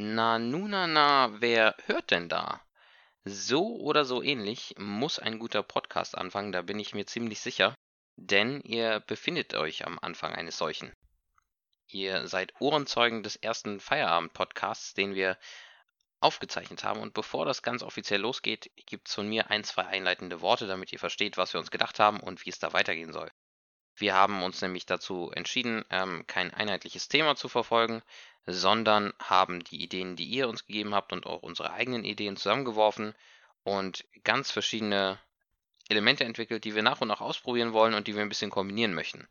[0.00, 2.60] Na, nu, na, na, wer hört denn da?
[3.24, 7.74] So oder so ähnlich muss ein guter Podcast anfangen, da bin ich mir ziemlich sicher,
[8.14, 10.92] denn ihr befindet euch am Anfang eines solchen.
[11.88, 15.36] Ihr seid Ohrenzeugen des ersten Feierabend-Podcasts, den wir
[16.20, 17.00] aufgezeichnet haben.
[17.00, 20.92] Und bevor das ganz offiziell losgeht, gibt es von mir ein, zwei einleitende Worte, damit
[20.92, 23.32] ihr versteht, was wir uns gedacht haben und wie es da weitergehen soll.
[23.98, 28.02] Wir haben uns nämlich dazu entschieden, ähm, kein einheitliches Thema zu verfolgen,
[28.46, 33.14] sondern haben die Ideen, die ihr uns gegeben habt und auch unsere eigenen Ideen zusammengeworfen
[33.64, 35.18] und ganz verschiedene
[35.88, 38.94] Elemente entwickelt, die wir nach und nach ausprobieren wollen und die wir ein bisschen kombinieren
[38.94, 39.28] möchten.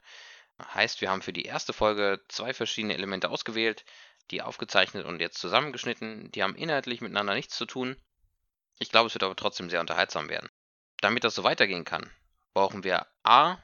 [0.73, 3.85] Heißt, wir haben für die erste Folge zwei verschiedene Elemente ausgewählt,
[4.31, 6.31] die aufgezeichnet und jetzt zusammengeschnitten.
[6.31, 7.95] Die haben inhaltlich miteinander nichts zu tun.
[8.79, 10.49] Ich glaube, es wird aber trotzdem sehr unterhaltsam werden.
[10.99, 12.09] Damit das so weitergehen kann,
[12.53, 13.57] brauchen wir A,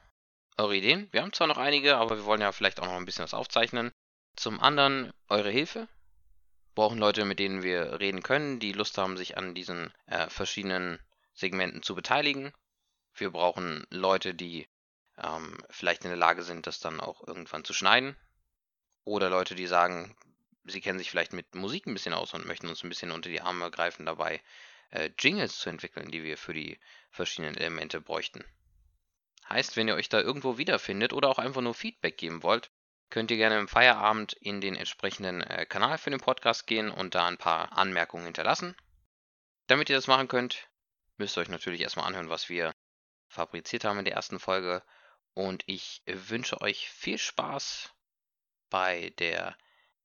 [0.56, 1.08] eure Ideen.
[1.10, 3.34] Wir haben zwar noch einige, aber wir wollen ja vielleicht auch noch ein bisschen was
[3.34, 3.92] aufzeichnen.
[4.36, 5.80] Zum anderen eure Hilfe.
[5.80, 10.28] Wir brauchen Leute, mit denen wir reden können, die Lust haben, sich an diesen äh,
[10.28, 10.98] verschiedenen
[11.34, 12.52] Segmenten zu beteiligen.
[13.14, 14.68] Wir brauchen Leute, die
[15.18, 18.16] ähm, vielleicht in der Lage sind, das dann auch irgendwann zu schneiden.
[19.04, 20.16] Oder Leute, die sagen,
[20.64, 23.28] sie kennen sich vielleicht mit Musik ein bisschen aus und möchten uns ein bisschen unter
[23.28, 24.40] die Arme greifen dabei,
[24.90, 26.78] äh, Jingles zu entwickeln, die wir für die
[27.10, 28.44] verschiedenen Elemente bräuchten.
[29.48, 32.70] Heißt, wenn ihr euch da irgendwo wiederfindet oder auch einfach nur Feedback geben wollt,
[33.10, 37.14] könnt ihr gerne im Feierabend in den entsprechenden äh, Kanal für den Podcast gehen und
[37.14, 38.76] da ein paar Anmerkungen hinterlassen.
[39.66, 40.68] Damit ihr das machen könnt,
[41.16, 42.74] müsst ihr euch natürlich erstmal anhören, was wir
[43.28, 44.82] fabriziert haben in der ersten Folge.
[45.34, 47.92] Und ich wünsche euch viel Spaß
[48.70, 49.56] bei der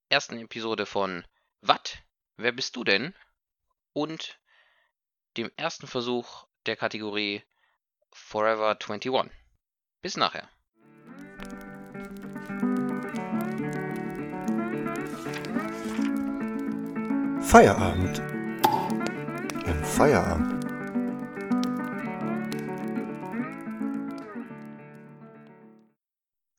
[0.09, 1.25] ersten Episode von
[1.61, 1.99] Wat?
[2.37, 3.15] Wer bist du denn?
[3.93, 4.39] Und
[5.37, 7.43] dem ersten Versuch der Kategorie
[8.11, 9.31] Forever 21.
[10.01, 10.49] Bis nachher.
[17.41, 18.19] Feierabend.
[19.65, 20.65] Im Feierabend.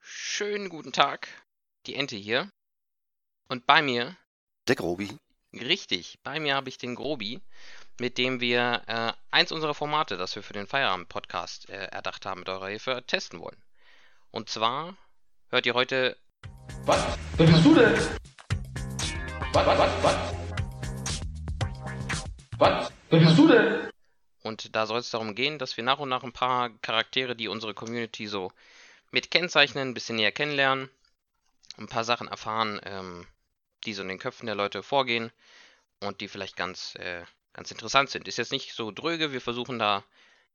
[0.00, 1.28] Schönen guten Tag.
[1.86, 2.50] Die Ente hier.
[3.48, 4.16] Und bei mir.
[4.68, 5.16] Der Grobi.
[5.52, 7.40] Richtig, bei mir habe ich den Grobi,
[8.00, 12.40] mit dem wir äh, eins unserer Formate, das wir für den Feierabend-Podcast äh, erdacht haben,
[12.40, 13.62] mit eurer Hilfe testen wollen.
[14.30, 14.96] Und zwar
[15.50, 16.16] hört ihr heute.
[16.86, 17.18] Was?
[17.36, 17.92] Wer bist du denn?
[19.52, 20.16] Was, was, was, was?
[22.58, 22.92] Was?
[23.10, 23.90] Wer bist du denn?
[24.42, 27.48] Und da soll es darum gehen, dass wir nach und nach ein paar Charaktere, die
[27.48, 28.50] unsere Community so
[29.10, 30.88] mit kennzeichnen, ein bisschen näher kennenlernen,
[31.76, 33.26] ein paar Sachen erfahren, ähm,
[33.84, 35.30] die so in den Köpfen der Leute vorgehen
[36.00, 37.24] und die vielleicht ganz, äh,
[37.60, 38.26] ganz interessant sind.
[38.26, 40.02] Ist jetzt nicht so dröge, wir versuchen da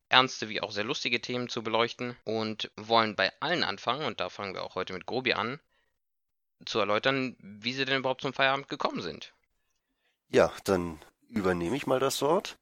[0.10, 4.30] ernste wie auch sehr lustige Themen zu beleuchten und wollen bei allen anfangen, und da
[4.30, 5.60] fangen wir auch heute mit Grobi an,
[6.66, 9.36] zu erläutern, wie sie denn überhaupt zum Feierabend gekommen sind.
[10.30, 11.00] Ja, dann
[11.30, 12.58] übernehme ich mal das Wort.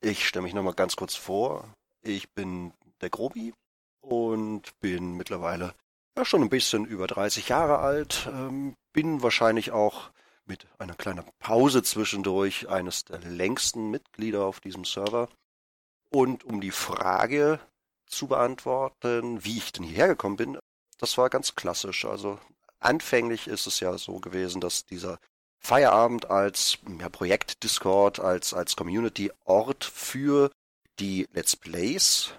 [0.00, 1.72] Ich stelle mich nochmal ganz kurz vor.
[2.02, 3.54] Ich bin der Grobi
[4.00, 5.72] und bin mittlerweile
[6.16, 8.28] ja, schon ein bisschen über 30 Jahre alt.
[8.28, 10.10] Ähm, bin wahrscheinlich auch
[10.46, 15.28] mit einer kleinen Pause zwischendurch eines der längsten Mitglieder auf diesem Server.
[16.10, 17.60] Und um die Frage
[18.06, 20.58] zu beantworten, wie ich denn hierher gekommen bin,
[20.98, 22.04] das war ganz klassisch.
[22.04, 22.38] Also
[22.78, 25.18] anfänglich ist es ja so gewesen, dass dieser
[25.58, 30.50] Feierabend als ja, Projekt Discord, als, als Community-Ort für
[31.00, 32.32] die Let's Plays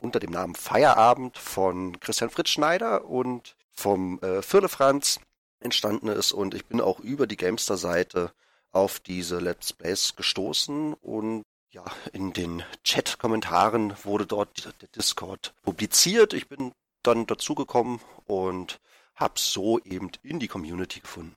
[0.00, 5.18] unter dem Namen Feierabend von Christian Fritz Schneider und vom äh, Firlefanz
[5.64, 6.32] entstanden ist.
[6.32, 8.32] Und ich bin auch über die Gamester-Seite
[8.72, 16.32] auf diese Let's Plays gestoßen und ja, in den Chat-Kommentaren wurde dort der Discord publiziert.
[16.32, 16.72] Ich bin
[17.02, 18.80] dann dazugekommen und
[19.16, 21.36] habe so eben in die Community gefunden.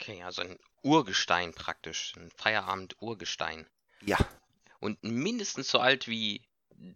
[0.00, 3.66] Okay, also ein Urgestein praktisch, ein Feierabend-Urgestein.
[4.04, 4.18] Ja.
[4.80, 6.42] Und mindestens so alt wie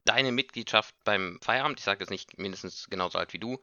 [0.04, 3.58] deine Mitgliedschaft beim Feierabend, ich sage jetzt nicht mindestens genauso alt wie du,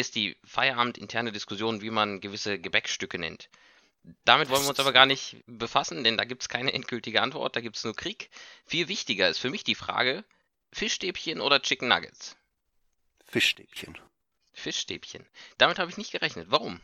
[0.00, 3.48] ist die Feierabend-interne Diskussion, wie man gewisse Gebäckstücke nennt.
[4.24, 7.54] Damit wollen wir uns aber gar nicht befassen, denn da gibt es keine endgültige Antwort,
[7.54, 8.30] da gibt es nur Krieg.
[8.66, 10.24] Viel wichtiger ist für mich die Frage,
[10.72, 12.36] Fischstäbchen oder Chicken Nuggets?
[13.26, 13.98] Fischstäbchen.
[14.52, 15.26] Fischstäbchen.
[15.58, 16.50] Damit habe ich nicht gerechnet.
[16.50, 16.80] Warum?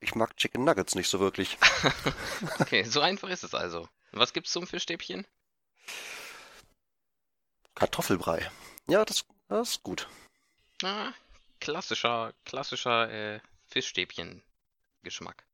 [0.00, 1.56] Ich mag Chicken Nuggets nicht so wirklich.
[2.60, 3.88] okay, so einfach ist es also.
[4.12, 5.26] Was gibt's zum Fischstäbchen?
[7.74, 8.50] Kartoffelbrei.
[8.88, 10.08] Ja, das, das ist gut.
[10.82, 11.12] Ah,
[11.60, 15.44] klassischer, klassischer äh, Fischstäbchen-Geschmack.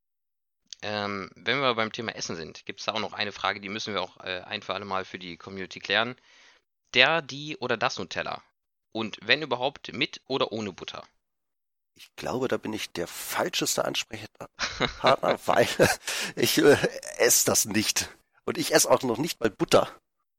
[0.83, 3.69] Ähm, wenn wir beim Thema Essen sind, gibt es da auch noch eine Frage, die
[3.69, 6.17] müssen wir auch äh, ein für alle Mal für die Community klären.
[6.95, 8.43] Der, die oder das Nutella?
[8.91, 11.07] Und wenn überhaupt, mit oder ohne Butter?
[11.95, 15.69] Ich glaube, da bin ich der falscheste Ansprechpartner, weil
[16.37, 16.77] ich äh,
[17.19, 18.09] esse das nicht.
[18.45, 19.89] Und ich esse auch noch nicht mal Butter.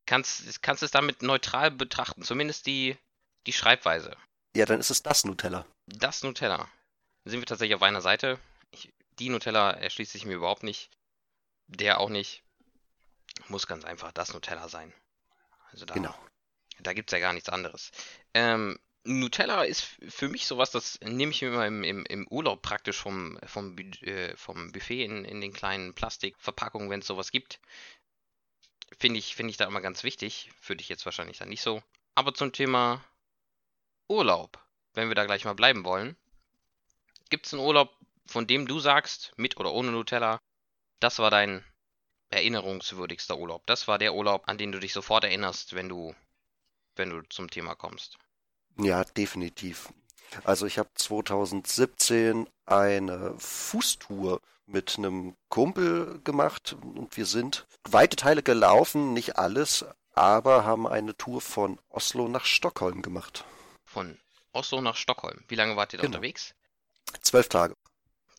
[0.06, 2.98] Kannst, kannst es damit neutral betrachten, zumindest die,
[3.48, 4.18] die Schreibweise.
[4.56, 5.66] Ja, dann ist es das Nutella.
[5.88, 6.58] Das Nutella.
[6.58, 8.40] Dann sind wir tatsächlich auf einer Seite.
[8.72, 10.90] Ich, die Nutella erschließt sich mir überhaupt nicht.
[11.68, 12.44] Der auch nicht.
[13.48, 14.94] Muss ganz einfach das Nutella sein.
[15.72, 16.16] Also da, Genau.
[16.80, 17.92] da gibt es ja gar nichts anderes.
[18.36, 22.62] Ähm, Nutella ist für mich sowas, das nehme ich mir immer im, im, im Urlaub
[22.62, 27.60] praktisch vom, vom, äh, vom Buffet in, in den kleinen Plastikverpackungen, wenn es sowas gibt.
[29.00, 30.52] Finde ich, finde ich da immer ganz wichtig.
[30.62, 31.82] Für dich jetzt wahrscheinlich dann nicht so.
[32.16, 33.04] Aber zum Thema
[34.14, 34.60] Urlaub,
[34.94, 36.16] wenn wir da gleich mal bleiben wollen.
[37.30, 40.40] Gibt es einen Urlaub, von dem du sagst, mit oder ohne Nutella,
[41.00, 41.64] das war dein
[42.30, 43.66] erinnerungswürdigster Urlaub?
[43.66, 46.14] Das war der Urlaub, an den du dich sofort erinnerst, wenn du,
[46.96, 48.18] wenn du zum Thema kommst.
[48.78, 49.92] Ja, definitiv.
[50.44, 58.44] Also ich habe 2017 eine Fußtour mit einem Kumpel gemacht und wir sind weite Teile
[58.44, 63.44] gelaufen, nicht alles, aber haben eine Tour von Oslo nach Stockholm gemacht.
[63.94, 64.18] Von
[64.54, 65.44] Oslo nach Stockholm.
[65.48, 66.18] Wie lange wart ihr da Genau.
[66.18, 66.56] unterwegs?
[67.22, 67.76] Zwölf Tage.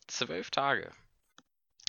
[0.07, 0.91] Zwölf Tage.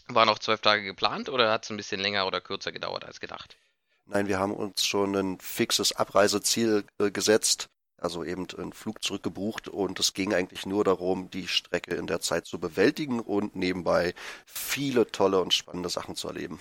[0.07, 3.19] Waren auch zwölf Tage geplant oder hat es ein bisschen länger oder kürzer gedauert als
[3.19, 3.57] gedacht?
[4.05, 7.67] Nein, wir haben uns schon ein fixes Abreiseziel äh, gesetzt,
[8.01, 12.21] also eben einen Flug zurückgebucht und es ging eigentlich nur darum, die Strecke in der
[12.21, 14.15] Zeit zu bewältigen und nebenbei
[14.47, 16.61] viele tolle und spannende Sachen zu erleben.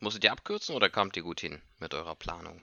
[0.00, 2.62] Musstet ihr abkürzen oder kamt ihr gut hin mit eurer Planung?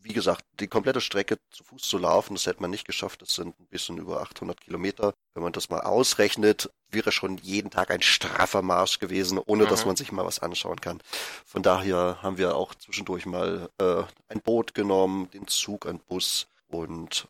[0.00, 3.20] Wie gesagt, die komplette Strecke zu Fuß zu laufen, das hätte man nicht geschafft.
[3.22, 5.12] Das sind ein bisschen über 800 Kilometer.
[5.34, 9.82] Wenn man das mal ausrechnet, wäre schon jeden Tag ein straffer Marsch gewesen, ohne dass
[9.82, 9.88] Mhm.
[9.88, 11.02] man sich mal was anschauen kann.
[11.44, 16.46] Von daher haben wir auch zwischendurch mal äh, ein Boot genommen, den Zug, einen Bus
[16.68, 17.28] und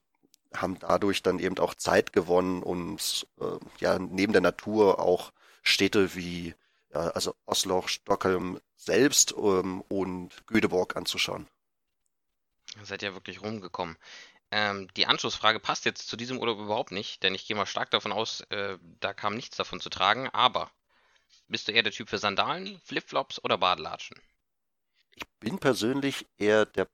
[0.55, 3.45] haben dadurch dann eben auch Zeit gewonnen, uns äh,
[3.81, 5.33] ja neben der Natur auch
[5.63, 6.55] Städte wie
[6.95, 11.47] ja, also Oslo, Stockholm selbst ähm, und Göteborg anzuschauen.
[12.77, 13.97] Ihr seid ja wirklich rumgekommen.
[14.51, 17.91] Ähm, die Anschlussfrage passt jetzt zu diesem Urlaub überhaupt nicht, denn ich gehe mal stark
[17.91, 20.29] davon aus, äh, da kam nichts davon zu tragen.
[20.31, 20.71] Aber
[21.49, 24.21] bist du eher der Typ für Sandalen, Flipflops oder Badelatschen?
[25.15, 26.89] Ich bin persönlich eher der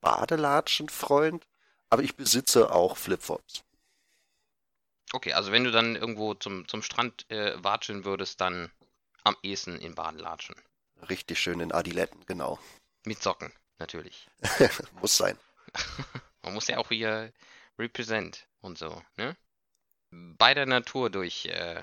[0.00, 1.46] Badelatschen-Freund,
[1.88, 3.64] aber ich besitze auch Flipflops.
[5.12, 8.70] Okay, also wenn du dann irgendwo zum, zum Strand äh, watscheln würdest, dann
[9.24, 10.54] am ehesten in Badelatschen.
[11.08, 12.58] Richtig schön in Adiletten, genau.
[13.04, 14.28] Mit Socken, natürlich.
[15.00, 15.38] Muss sein.
[16.42, 17.32] Man muss ja auch hier
[17.78, 19.36] represent und so, ne?
[20.10, 21.82] Bei der Natur durch, äh,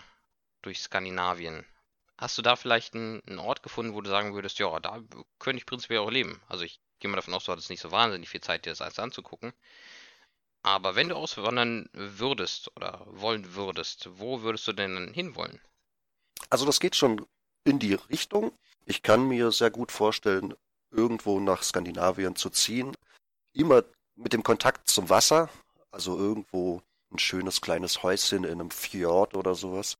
[0.61, 1.65] durch Skandinavien,
[2.17, 5.01] hast du da vielleicht einen, einen Ort gefunden, wo du sagen würdest, ja, da
[5.39, 6.41] könnte ich prinzipiell auch leben?
[6.47, 8.81] Also ich gehe mal davon aus, du hattest nicht so wahnsinnig viel Zeit, dir das
[8.81, 9.53] alles anzugucken.
[10.63, 15.61] Aber wenn du auswandern würdest oder wollen würdest, wo würdest du denn hinwollen?
[16.49, 17.25] Also das geht schon
[17.63, 18.57] in die Richtung.
[18.85, 20.55] Ich kann mir sehr gut vorstellen,
[20.91, 22.95] irgendwo nach Skandinavien zu ziehen.
[23.53, 23.83] Immer
[24.15, 25.49] mit dem Kontakt zum Wasser,
[25.91, 26.81] also irgendwo
[27.11, 29.97] ein schönes kleines Häuschen in einem Fjord oder sowas.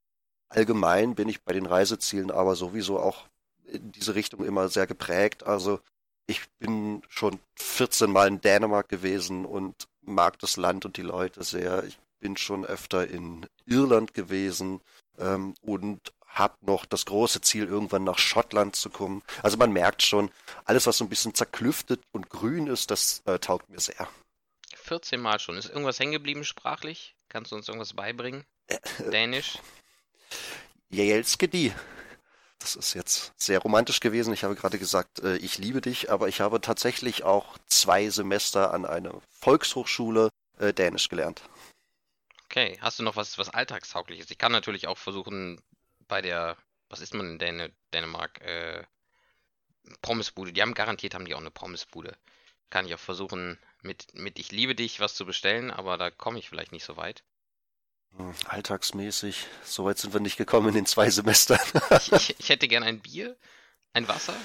[0.50, 3.28] Allgemein bin ich bei den Reisezielen aber sowieso auch
[3.66, 5.44] in diese Richtung immer sehr geprägt.
[5.45, 5.80] Also
[6.25, 11.44] ich bin schon 14 Mal in Dänemark gewesen und mag das Land und die Leute
[11.44, 11.84] sehr.
[11.84, 14.81] Ich bin schon öfter in Irland gewesen
[15.18, 19.24] ähm, und habe noch das große Ziel, irgendwann nach Schottland zu kommen.
[19.44, 20.31] Also man merkt schon,
[20.66, 24.08] alles, was so ein bisschen zerklüftet und grün ist, das äh, taugt mir sehr.
[24.75, 25.58] 14 Mal schon.
[25.58, 27.15] Ist irgendwas hängen geblieben sprachlich?
[27.29, 28.46] Kannst du uns irgendwas beibringen?
[29.12, 29.60] Dänisch?
[30.89, 31.74] Jelskedi.
[32.60, 34.34] Das ist jetzt sehr romantisch gewesen.
[34.34, 38.74] Ich habe gerade gesagt, äh, ich liebe dich, aber ich habe tatsächlich auch zwei Semester
[38.74, 41.41] an einer Volkshochschule äh, Dänisch gelernt.
[42.46, 44.32] Okay, hast du noch was, was Alltagstaugliches?
[44.32, 45.62] Ich kann natürlich auch versuchen,
[46.07, 46.57] bei der,
[46.89, 48.41] was ist man in Dän Dänemark?
[48.41, 48.83] Äh,
[50.01, 50.51] Pommesbude.
[50.53, 52.17] Die haben garantiert, haben die auch eine Pommesbude.
[52.69, 56.39] Kann ich auch versuchen, mit, mit Ich liebe dich was zu bestellen, aber da komme
[56.39, 57.23] ich vielleicht nicht so weit.
[58.17, 61.59] Hm, Alltagsmäßig, so weit sind wir nicht gekommen in den zwei Semestern.
[61.91, 63.37] Ich, ich, ich hätte gern ein Bier,
[63.93, 64.35] ein Wasser,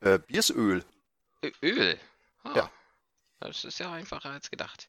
[0.00, 0.84] äh, Bier ist Öl.
[1.44, 2.00] Ö Öl.
[2.44, 2.70] Ah, Ja.
[3.40, 4.88] Das ist ja einfacher als gedacht.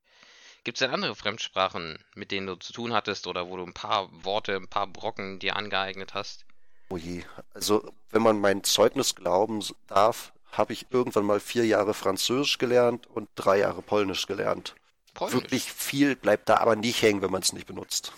[0.63, 3.73] Gibt es denn andere Fremdsprachen, mit denen du zu tun hattest oder wo du ein
[3.73, 6.45] paar Worte, ein paar Brocken dir angeeignet hast?
[6.89, 7.23] Oh je.
[7.53, 13.07] Also, wenn man mein Zeugnis glauben darf, habe ich irgendwann mal vier Jahre Französisch gelernt
[13.07, 14.75] und drei Jahre Polnisch gelernt.
[15.13, 15.33] Polnisch.
[15.33, 18.13] Wirklich viel bleibt da aber nicht hängen, wenn man es nicht benutzt.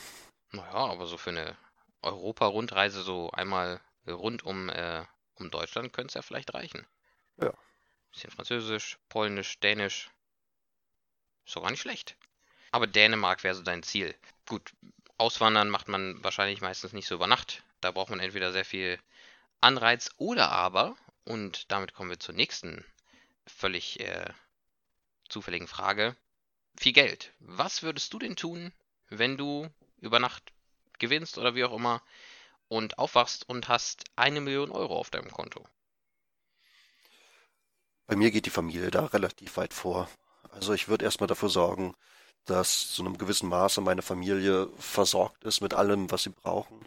[0.51, 1.57] Naja, aber so für eine
[2.01, 5.03] Europa-Rundreise so einmal rund um, äh,
[5.35, 6.85] um Deutschland könnte es ja vielleicht reichen.
[7.37, 7.53] Ja.
[8.11, 10.11] Bisschen Französisch, Polnisch, Dänisch.
[11.45, 12.15] Ist doch gar nicht schlecht.
[12.75, 14.13] Aber Dänemark wäre so dein Ziel.
[14.45, 14.73] Gut,
[15.17, 17.63] Auswandern macht man wahrscheinlich meistens nicht so über Nacht.
[17.79, 18.99] Da braucht man entweder sehr viel
[19.61, 22.83] Anreiz oder aber, und damit kommen wir zur nächsten
[23.47, 24.25] völlig äh,
[25.29, 26.17] zufälligen Frage,
[26.77, 27.31] viel Geld.
[27.39, 28.73] Was würdest du denn tun,
[29.07, 29.69] wenn du
[30.01, 30.51] über Nacht
[30.99, 32.01] gewinnst oder wie auch immer
[32.67, 35.65] und aufwachst und hast eine Million Euro auf deinem Konto?
[38.05, 40.09] Bei mir geht die Familie da relativ weit vor.
[40.51, 41.95] Also ich würde erstmal dafür sorgen,
[42.45, 46.85] dass zu einem gewissen Maße meine Familie versorgt ist mit allem, was sie brauchen.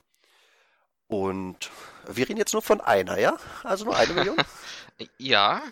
[1.08, 1.70] Und
[2.06, 3.36] wir reden jetzt nur von einer, ja?
[3.64, 4.36] Also nur eine Million?
[5.18, 5.62] ja,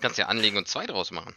[0.00, 1.34] kannst ja anlegen und zwei draus machen.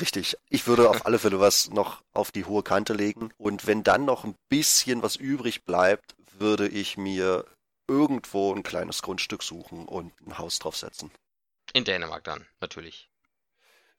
[0.00, 0.36] Richtig.
[0.50, 3.32] Ich würde auf alle Fälle was noch auf die hohe Kante legen.
[3.38, 7.46] Und wenn dann noch ein bisschen was übrig bleibt, würde ich mir
[7.88, 11.10] irgendwo ein kleines Grundstück suchen und ein Haus draufsetzen.
[11.72, 13.08] In Dänemark dann, natürlich.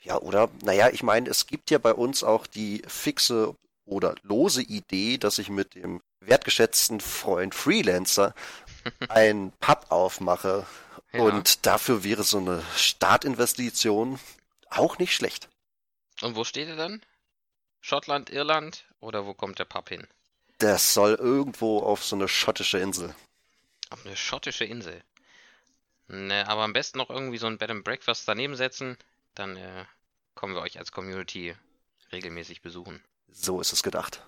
[0.02, 4.62] Ja, oder, naja, ich meine, es gibt ja bei uns auch die fixe oder lose
[4.62, 8.34] Idee, dass ich mit dem wertgeschätzten Freund Freelancer
[9.10, 10.66] ein Pub aufmache.
[11.14, 11.22] Ja.
[11.22, 14.20] Und dafür wäre so eine Startinvestition
[14.70, 15.50] auch nicht schlecht.
[16.22, 17.02] Und wo steht er dann?
[17.80, 20.08] Schottland, Irland oder wo kommt der Pub hin?
[20.58, 23.16] Das soll irgendwo auf so eine schottische Insel.
[23.90, 25.02] Auf eine schottische Insel.
[26.08, 28.98] Ne, aber am besten noch irgendwie so ein Bed and Breakfast daneben setzen.
[29.38, 29.86] Dann äh,
[30.34, 31.56] kommen wir euch als Community
[32.12, 33.04] regelmäßig besuchen.
[33.28, 34.26] So ist es gedacht.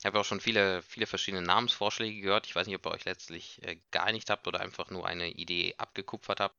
[0.00, 2.46] Ich habe auch schon viele, viele verschiedene Namensvorschläge gehört.
[2.46, 5.74] Ich weiß nicht, ob ihr euch letztlich äh, geeinigt habt oder einfach nur eine Idee
[5.76, 6.56] abgekupfert habt.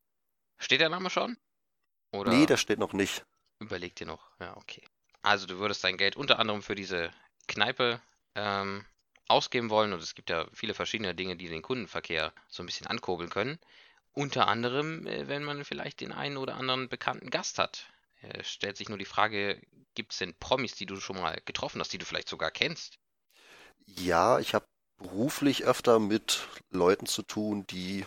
[0.59, 1.37] Steht der Name schon?
[2.11, 3.25] Oder nee, der steht noch nicht.
[3.59, 4.29] Überlegt ihr noch?
[4.39, 4.83] Ja, okay.
[5.23, 7.11] Also du würdest dein Geld unter anderem für diese
[7.47, 8.01] Kneipe
[8.35, 8.85] ähm,
[9.27, 12.87] ausgeben wollen und es gibt ja viele verschiedene Dinge, die den Kundenverkehr so ein bisschen
[12.87, 13.59] ankurbeln können.
[14.13, 17.87] Unter anderem, äh, wenn man vielleicht den einen oder anderen bekannten Gast hat.
[18.21, 19.61] Äh, stellt sich nur die Frage,
[19.95, 22.99] gibt es denn Promis, die du schon mal getroffen hast, die du vielleicht sogar kennst?
[23.85, 24.65] Ja, ich habe
[24.97, 28.05] beruflich öfter mit Leuten zu tun, die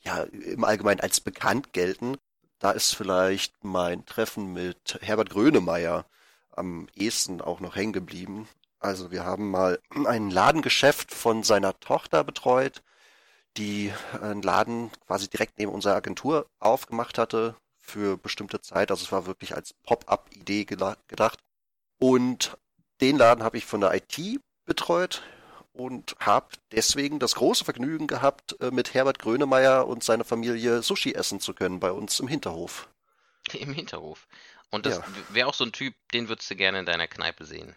[0.00, 2.16] ja im Allgemeinen als bekannt gelten.
[2.58, 6.06] Da ist vielleicht mein Treffen mit Herbert Grönemeyer
[6.50, 8.48] am ehesten auch noch hängen geblieben.
[8.78, 12.82] Also wir haben mal ein Ladengeschäft von seiner Tochter betreut,
[13.56, 18.90] die einen Laden quasi direkt neben unserer Agentur aufgemacht hatte für bestimmte Zeit.
[18.90, 21.38] Also es war wirklich als Pop-up-Idee gedacht.
[21.98, 22.56] Und
[23.00, 25.22] den Laden habe ich von der IT betreut
[25.72, 31.12] und habe deswegen das große Vergnügen gehabt, äh, mit Herbert Grönemeyer und seiner Familie Sushi
[31.12, 32.88] essen zu können bei uns im Hinterhof.
[33.52, 34.28] Im Hinterhof.
[34.70, 35.04] Und das ja.
[35.30, 37.74] wäre auch so ein Typ, den würdest du gerne in deiner Kneipe sehen.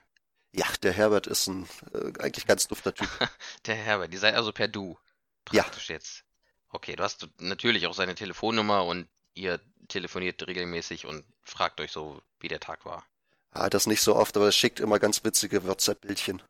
[0.51, 3.09] Ja, der Herbert ist ein äh, eigentlich ganz dufter Typ.
[3.65, 4.97] der Herbert, die seid also per Du.
[5.45, 5.95] Praktisch ja.
[5.95, 6.23] jetzt.
[6.69, 12.21] Okay, du hast natürlich auch seine Telefonnummer und ihr telefoniert regelmäßig und fragt euch so,
[12.39, 13.05] wie der Tag war.
[13.51, 16.41] Ah, das nicht so oft, aber es schickt immer ganz witzige WhatsApp-Bildchen.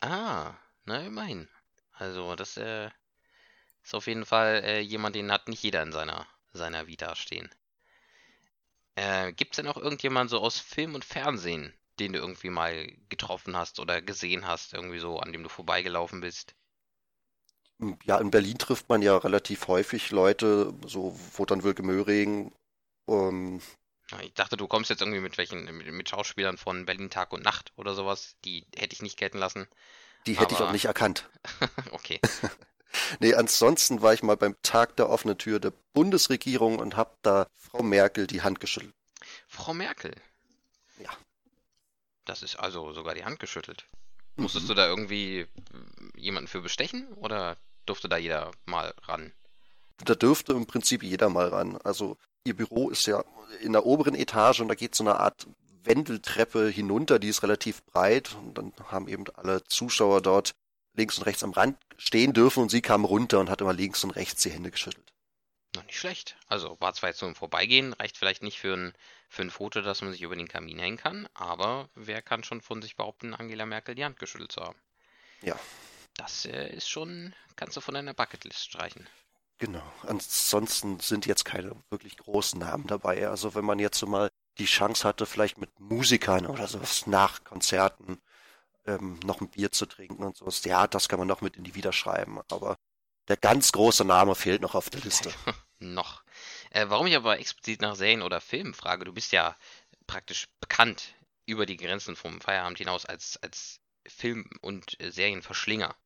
[0.00, 1.48] Ah, na immerhin.
[1.92, 2.90] Also das äh,
[3.82, 7.48] ist auf jeden Fall äh, jemand, den hat nicht jeder in seiner, seiner Vita stehen.
[8.96, 12.86] Äh, Gibt es denn auch irgendjemand so aus Film und Fernsehen, den du irgendwie mal
[13.08, 16.54] getroffen hast oder gesehen hast, irgendwie so, an dem du vorbeigelaufen bist?
[18.04, 22.52] Ja, in Berlin trifft man ja relativ häufig Leute, so wo dann Wilke Möhring.
[23.08, 23.60] Ähm,
[24.20, 27.72] ich dachte, du kommst jetzt irgendwie mit welchen, mit Schauspielern von Berlin Tag und Nacht
[27.76, 28.36] oder sowas.
[28.44, 29.66] Die hätte ich nicht gelten lassen.
[30.26, 30.64] Die hätte Aber...
[30.64, 31.28] ich auch nicht erkannt.
[31.92, 32.20] okay.
[33.20, 37.46] nee, ansonsten war ich mal beim Tag der offenen Tür der Bundesregierung und habe da
[37.54, 38.94] Frau Merkel die Hand geschüttelt.
[39.48, 40.14] Frau Merkel?
[40.98, 41.10] Ja.
[42.24, 43.86] Das ist also sogar die Hand geschüttelt.
[44.36, 44.44] Mhm.
[44.44, 45.46] Musstest du da irgendwie
[46.16, 49.32] jemanden für bestechen oder durfte da jeder mal ran?
[49.98, 51.78] Da dürfte im Prinzip jeder mal ran.
[51.84, 53.24] Also ihr Büro ist ja
[53.60, 55.46] in der oberen Etage und da geht so eine Art
[55.84, 60.54] Wendeltreppe hinunter, die ist relativ breit und dann haben eben alle Zuschauer dort
[60.94, 64.04] links und rechts am Rand stehen dürfen und sie kam runter und hat immer links
[64.04, 65.12] und rechts die Hände geschüttelt.
[65.74, 66.36] Na, nicht schlecht.
[66.48, 68.92] Also war zwar jetzt so ein Vorbeigehen, reicht vielleicht nicht für ein,
[69.28, 72.60] für ein Foto, dass man sich über den Kamin hängen kann, aber wer kann schon
[72.60, 74.78] von sich behaupten, Angela Merkel die Hand geschüttelt zu haben?
[75.40, 75.58] Ja.
[76.16, 79.08] Das äh, ist schon, kannst du von deiner Bucketlist streichen.
[79.58, 79.82] Genau.
[80.02, 83.28] Ansonsten sind jetzt keine wirklich großen Namen dabei.
[83.28, 87.44] Also wenn man jetzt so mal die Chance hatte, vielleicht mit Musikern oder sowas nach
[87.44, 88.20] Konzerten
[88.86, 91.64] ähm, noch ein Bier zu trinken und sowas, ja, das kann man noch mit in
[91.64, 92.40] die Wiederschreiben.
[92.50, 92.76] Aber
[93.28, 95.32] der ganz große Name fehlt noch auf der Liste.
[95.78, 96.22] noch.
[96.70, 99.56] Äh, warum ich aber explizit nach Serien oder Filmen frage, du bist ja
[100.06, 101.14] praktisch bekannt
[101.46, 105.96] über die Grenzen vom Feierabend hinaus als, als Film- und äh, Serienverschlinger.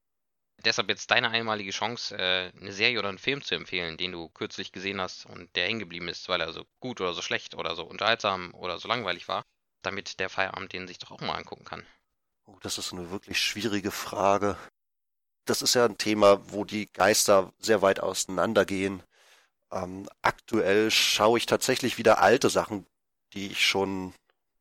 [0.64, 4.28] Deshalb jetzt deine einmalige Chance, äh, eine Serie oder einen Film zu empfehlen, den du
[4.30, 7.54] kürzlich gesehen hast und der hängen geblieben ist, weil er so gut oder so schlecht
[7.54, 9.44] oder so unterhaltsam oder so langweilig war,
[9.82, 11.86] damit der Feierabend den sich doch auch mal angucken kann.
[12.46, 14.56] Oh, das ist eine wirklich schwierige Frage.
[15.44, 19.02] Das ist ja ein Thema, wo die Geister sehr weit auseinandergehen.
[19.70, 22.86] Ähm, aktuell schaue ich tatsächlich wieder alte Sachen,
[23.34, 24.14] die ich schon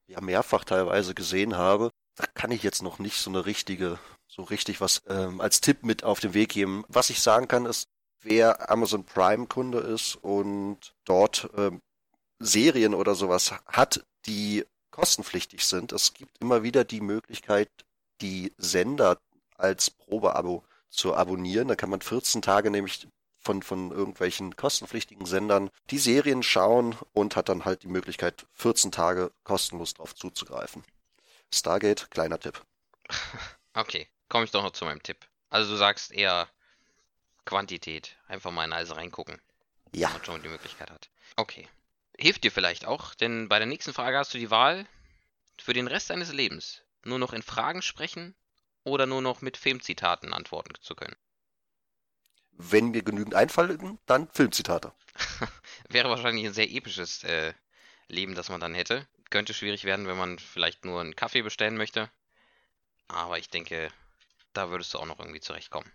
[0.08, 1.92] ja mehrfach teilweise gesehen habe.
[2.15, 5.84] Da kann ich jetzt noch nicht so eine richtige, so richtig was ähm, als Tipp
[5.84, 6.86] mit auf den Weg geben.
[6.88, 7.89] Was ich sagen kann, ist,
[8.22, 11.81] wer Amazon Prime Kunde ist und dort ähm,
[12.39, 15.91] Serien oder sowas hat, die kostenpflichtig sind.
[15.91, 17.69] Es gibt immer wieder die Möglichkeit,
[18.22, 19.17] die Sender
[19.57, 21.67] als Probeabo zu abonnieren.
[21.67, 23.07] Da kann man 14 Tage nämlich
[23.39, 28.91] von, von irgendwelchen kostenpflichtigen Sendern die Serien schauen und hat dann halt die Möglichkeit, 14
[28.91, 30.84] Tage kostenlos drauf zuzugreifen.
[31.55, 32.62] Stargate, kleiner Tipp.
[33.77, 35.27] Okay, komme ich doch noch zu meinem Tipp.
[35.50, 36.47] Also du sagst eher
[37.43, 38.15] Quantität.
[38.29, 39.41] Einfach mal in alles reingucken.
[39.93, 40.07] Ja.
[40.07, 41.09] Wenn man schon die Möglichkeit hat.
[41.35, 41.67] Okay.
[42.17, 44.88] Hilft dir vielleicht auch, denn bei der nächsten Frage hast du die Wahl,
[45.62, 48.33] für den Rest deines Lebens nur noch in Fragen sprechen
[48.83, 51.15] oder nur noch mit Filmzitaten antworten zu können.
[52.51, 54.93] Wenn mir genügend einfallen, dann Filmzitate.
[55.89, 57.53] Wäre wahrscheinlich ein sehr episches äh,
[58.07, 59.05] Leben, das man dann hätte.
[59.29, 62.10] Könnte schwierig werden, wenn man vielleicht nur einen Kaffee bestellen möchte.
[63.08, 63.91] Aber ich denke,
[64.53, 65.91] da würdest du auch noch irgendwie zurechtkommen.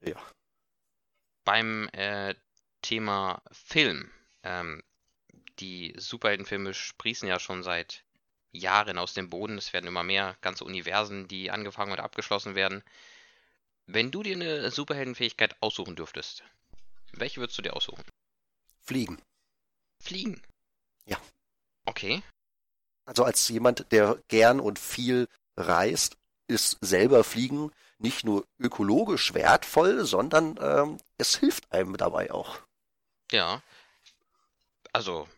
[0.00, 0.16] Ja.
[1.44, 2.34] Beim äh,
[2.82, 4.10] Thema Film.
[4.42, 4.82] Ähm,
[5.58, 8.04] die Superheldenfilme sprießen ja schon seit
[8.52, 9.58] Jahren aus dem Boden.
[9.58, 12.82] Es werden immer mehr ganze Universen, die angefangen und abgeschlossen werden.
[13.86, 16.44] Wenn du dir eine Superheldenfähigkeit aussuchen dürftest,
[17.12, 18.04] welche würdest du dir aussuchen?
[18.80, 19.20] Fliegen.
[20.00, 20.40] Fliegen.
[21.06, 21.20] Ja.
[21.86, 22.22] Okay.
[23.10, 25.26] Also als jemand, der gern und viel
[25.56, 32.60] reist, ist selber Fliegen nicht nur ökologisch wertvoll, sondern ähm, es hilft einem dabei auch.
[33.32, 33.64] Ja.
[34.92, 35.28] Also,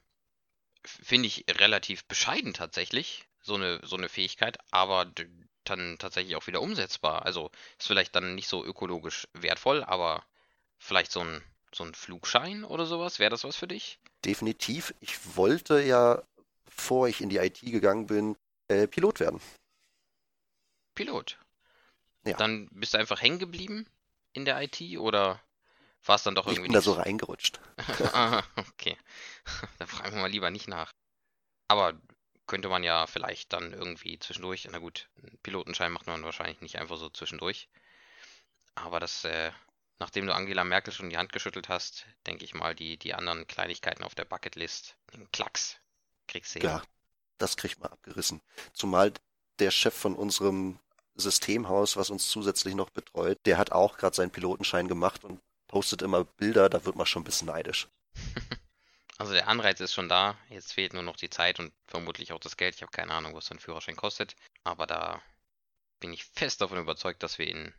[0.84, 5.10] finde ich relativ bescheiden tatsächlich, so eine, so eine Fähigkeit, aber
[5.64, 7.24] dann tatsächlich auch wieder umsetzbar.
[7.24, 10.26] Also, ist vielleicht dann nicht so ökologisch wertvoll, aber
[10.76, 11.42] vielleicht so ein,
[11.74, 13.98] so ein Flugschein oder sowas, wäre das was für dich?
[14.26, 14.94] Definitiv.
[15.00, 16.22] Ich wollte ja,
[16.76, 18.36] bevor ich in die IT gegangen bin,
[18.68, 19.40] äh, Pilot werden.
[20.94, 21.38] Pilot.
[22.24, 22.36] Ja.
[22.36, 23.86] Dann bist du einfach hängen geblieben
[24.32, 25.40] in der IT oder
[26.04, 27.60] war es dann doch Ich irgendwie bin da so reingerutscht.
[28.12, 28.96] Ah, okay.
[29.78, 30.92] Da fragen wir mal lieber nicht nach.
[31.68, 32.00] Aber
[32.46, 36.78] könnte man ja vielleicht dann irgendwie zwischendurch, na gut, einen Pilotenschein macht man wahrscheinlich nicht
[36.78, 37.68] einfach so zwischendurch.
[38.74, 39.52] Aber das, äh,
[39.98, 43.46] nachdem du Angela Merkel schon die Hand geschüttelt hast, denke ich mal, die, die anderen
[43.46, 45.78] Kleinigkeiten auf der Bucketlist, den Klacks,
[46.32, 46.68] kriegst du hin.
[46.68, 46.82] Ja,
[47.38, 48.40] das kriegt man abgerissen.
[48.72, 49.12] Zumal
[49.58, 50.78] der Chef von unserem
[51.14, 56.02] Systemhaus, was uns zusätzlich noch betreut, der hat auch gerade seinen Pilotenschein gemacht und postet
[56.02, 57.88] immer Bilder, da wird man schon ein bisschen neidisch.
[59.18, 62.40] Also der Anreiz ist schon da, jetzt fehlt nur noch die Zeit und vermutlich auch
[62.40, 62.74] das Geld.
[62.74, 65.22] Ich habe keine Ahnung, was so ein Führerschein kostet, aber da
[66.00, 67.72] bin ich fest davon überzeugt, dass wir in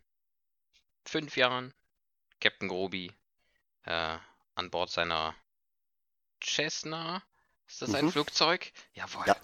[1.03, 1.73] fünf Jahren
[2.39, 3.11] Captain Groby
[3.83, 4.17] äh,
[4.55, 5.35] an Bord seiner
[6.41, 7.21] Cessna,
[7.67, 8.11] ist das ein Mhm.
[8.11, 8.71] Flugzeug?
[8.93, 9.25] Jawohl.
[9.27, 9.35] Ja.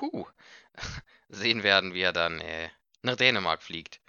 [0.00, 0.26] Huh.
[1.28, 2.70] Sehen werden, wie er dann äh,
[3.02, 4.00] nach Dänemark fliegt.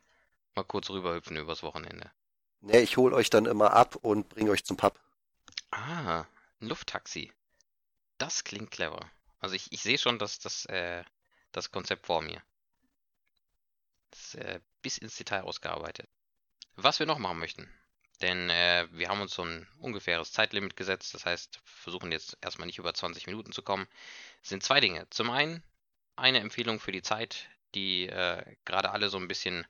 [0.56, 2.12] Mal kurz rüberhüpfen übers Wochenende.
[2.62, 5.00] Ne, ich hol euch dann immer ab und bringe euch zum Pub.
[5.72, 6.26] Ah,
[6.62, 7.32] ein Lufttaxi.
[8.18, 9.00] Das klingt clever.
[9.40, 11.04] Also ich, ich sehe schon das, das, äh,
[11.52, 12.42] das Konzept vor mir.
[14.12, 16.10] Das äh, bis ins Detail ausgearbeitet.
[16.76, 17.72] Was wir noch machen möchten.
[18.22, 21.14] Denn äh, wir haben uns so ein ungefähres Zeitlimit gesetzt.
[21.14, 23.88] Das heißt, versuchen jetzt erstmal nicht über 20 Minuten zu kommen.
[24.44, 25.08] Es sind zwei Dinge.
[25.10, 25.64] Zum einen
[26.16, 29.66] eine Empfehlung für die Zeit, die äh, gerade alle so ein bisschen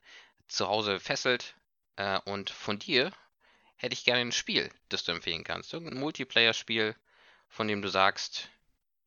[0.48, 1.56] zu Hause fesselt.
[1.96, 3.12] Äh, und von dir
[3.76, 5.74] hätte ich gerne ein Spiel, das du empfehlen kannst.
[5.74, 6.96] Irgendein Multiplayer-Spiel,
[7.48, 8.50] von dem du sagst,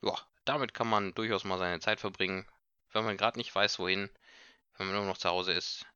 [0.02, 2.46] ja, damit kann man durchaus mal seine Zeit verbringen,
[2.92, 4.08] wenn man gerade nicht weiß, wohin,
[4.76, 5.86] wenn man nur noch zu Hause ist.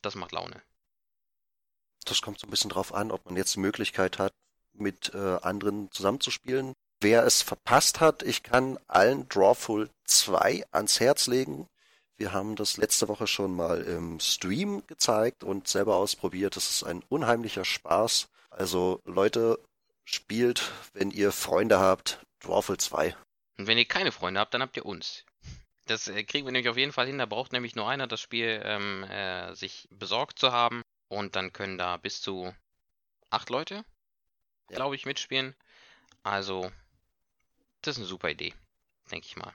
[0.00, 0.62] Das macht Laune.
[2.04, 4.32] Das kommt so ein bisschen drauf an, ob man jetzt die Möglichkeit hat,
[4.72, 6.72] mit äh, anderen zusammenzuspielen.
[7.00, 11.66] Wer es verpasst hat, ich kann allen Drawful 2 ans Herz legen.
[12.16, 16.54] Wir haben das letzte Woche schon mal im Stream gezeigt und selber ausprobiert.
[16.56, 18.28] Das ist ein unheimlicher Spaß.
[18.50, 19.58] Also Leute,
[20.04, 23.16] spielt, wenn ihr Freunde habt, Drawful 2.
[23.58, 25.24] Und wenn ihr keine Freunde habt, dann habt ihr uns.
[25.86, 27.18] Das äh, kriegen wir nämlich auf jeden Fall hin.
[27.18, 30.82] Da braucht nämlich nur einer das Spiel ähm, äh, sich besorgt zu haben.
[31.12, 32.54] Und dann können da bis zu
[33.28, 33.84] acht Leute,
[34.70, 34.76] Ja.
[34.76, 35.54] glaube ich, mitspielen.
[36.22, 36.72] Also,
[37.82, 38.54] das ist eine super Idee,
[39.10, 39.54] denke ich mal.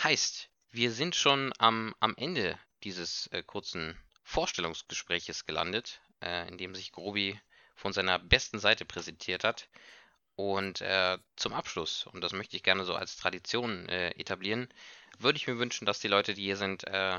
[0.00, 6.76] Heißt, wir sind schon am, am Ende dieses äh, kurzen Vorstellungsgespräches gelandet, äh, in dem
[6.76, 7.40] sich Grobi
[7.74, 9.68] von seiner besten Seite präsentiert hat.
[10.36, 14.72] Und äh, zum Abschluss, und das möchte ich gerne so als Tradition äh, etablieren,
[15.18, 17.18] würde ich mir wünschen, dass die Leute, die hier sind, äh,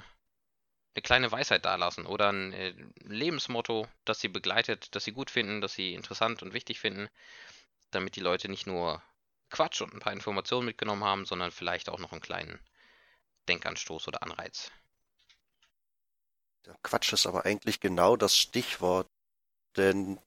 [0.94, 2.74] eine kleine Weisheit dalassen oder ein äh,
[3.04, 7.10] Lebensmotto, das sie begleitet, das sie gut finden, das sie interessant und wichtig finden,
[7.92, 9.02] damit die Leute nicht nur
[9.50, 12.60] Quatsch und ein paar Informationen mitgenommen haben, sondern vielleicht auch noch einen kleinen
[13.48, 14.72] Denkanstoß oder Anreiz.
[16.66, 19.10] Der Quatsch ist aber eigentlich genau das Stichwort,
[19.78, 20.20] denn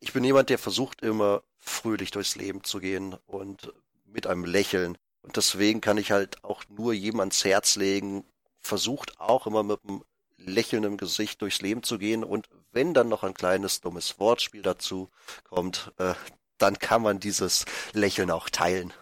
[0.00, 3.72] ich bin jemand, der versucht immer fröhlich durchs Leben zu gehen und
[4.06, 4.96] mit einem Lächeln.
[5.22, 8.24] Und deswegen kann ich halt auch nur jedem ans Herz legen,
[8.60, 10.04] versucht auch immer mit einem
[10.36, 15.10] lächelnden Gesicht durchs Leben zu gehen und wenn dann noch ein kleines dummes Wortspiel dazu
[15.44, 16.14] kommt, äh,
[16.58, 18.92] dann kann man dieses Lächeln auch teilen.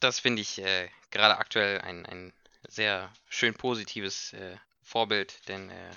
[0.00, 2.32] Das finde ich äh, gerade aktuell ein, ein
[2.68, 5.90] sehr schön positives äh, Vorbild, denn äh,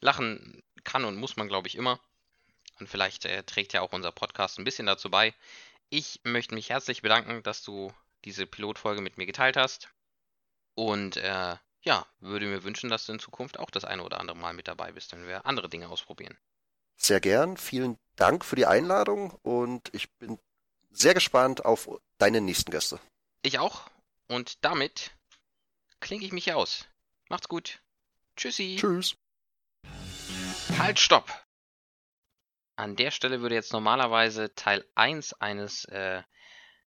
[0.00, 2.00] Lachen kann und muss man, glaube ich, immer.
[2.78, 5.34] Und vielleicht äh, trägt ja auch unser Podcast ein bisschen dazu bei.
[5.90, 7.92] Ich möchte mich herzlich bedanken, dass du
[8.24, 9.88] diese Pilotfolge mit mir geteilt hast.
[10.74, 14.36] Und äh, ja, würde mir wünschen, dass du in Zukunft auch das eine oder andere
[14.36, 16.36] Mal mit dabei bist, wenn wir andere Dinge ausprobieren.
[16.96, 17.56] Sehr gern.
[17.56, 20.38] Vielen Dank für die Einladung und ich bin
[20.90, 21.88] sehr gespannt auf
[22.18, 22.98] deine nächsten Gäste.
[23.42, 23.88] Ich auch.
[24.26, 25.12] Und damit
[26.00, 26.86] klinge ich mich aus.
[27.28, 27.80] Macht's gut.
[28.36, 28.76] Tschüssi.
[28.78, 29.16] Tschüss.
[30.78, 31.30] Halt, stopp.
[32.76, 36.22] An der Stelle würde jetzt normalerweise Teil 1 eines äh,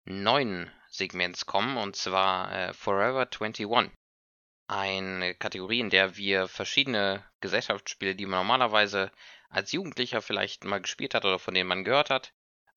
[0.04, 3.66] neuen Segments kommen, und zwar äh, Forever 21
[4.68, 9.10] eine Kategorie, in der wir verschiedene Gesellschaftsspiele, die man normalerweise
[9.48, 12.32] als Jugendlicher vielleicht mal gespielt hat oder von denen man gehört hat,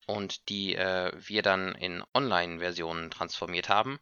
[0.08, 4.00] und die äh, wir dann in Online-Versionen transformiert haben.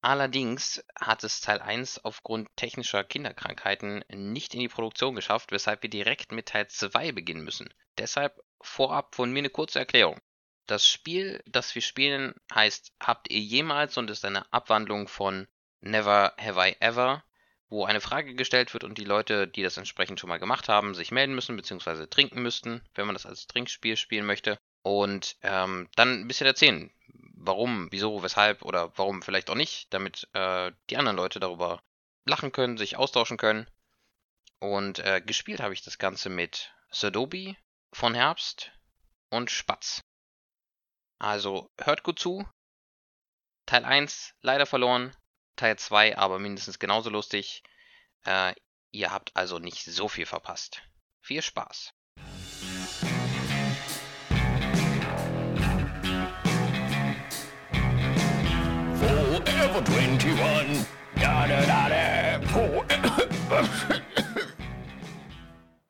[0.00, 5.90] Allerdings hat es Teil 1 aufgrund technischer Kinderkrankheiten nicht in die Produktion geschafft, weshalb wir
[5.90, 7.72] direkt mit Teil 2 beginnen müssen.
[7.98, 10.20] Deshalb vorab von mir eine kurze Erklärung.
[10.66, 15.48] Das Spiel, das wir spielen, heißt Habt ihr jemals und ist eine Abwandlung von
[15.80, 17.22] Never Have I Ever,
[17.68, 20.94] wo eine Frage gestellt wird und die Leute, die das entsprechend schon mal gemacht haben,
[20.94, 22.06] sich melden müssen bzw.
[22.06, 24.58] trinken müssten, wenn man das als Trinkspiel spielen möchte.
[24.82, 26.90] Und ähm, dann ein bisschen erzählen,
[27.34, 31.80] warum, wieso, weshalb oder warum vielleicht auch nicht, damit äh, die anderen Leute darüber
[32.24, 33.68] lachen können, sich austauschen können.
[34.58, 37.56] Und äh, gespielt habe ich das Ganze mit Sadobi
[37.92, 38.72] von Herbst
[39.30, 40.00] und Spatz.
[41.18, 42.46] Also hört gut zu.
[43.66, 45.14] Teil 1 leider verloren,
[45.56, 47.62] Teil 2 aber mindestens genauso lustig.
[48.24, 48.54] Äh,
[48.90, 50.82] ihr habt also nicht so viel verpasst.
[51.20, 51.94] Viel Spaß!
[59.00, 60.86] Forever 21.
[61.16, 62.46] Da, da, da, da.
[62.48, 63.26] Forever.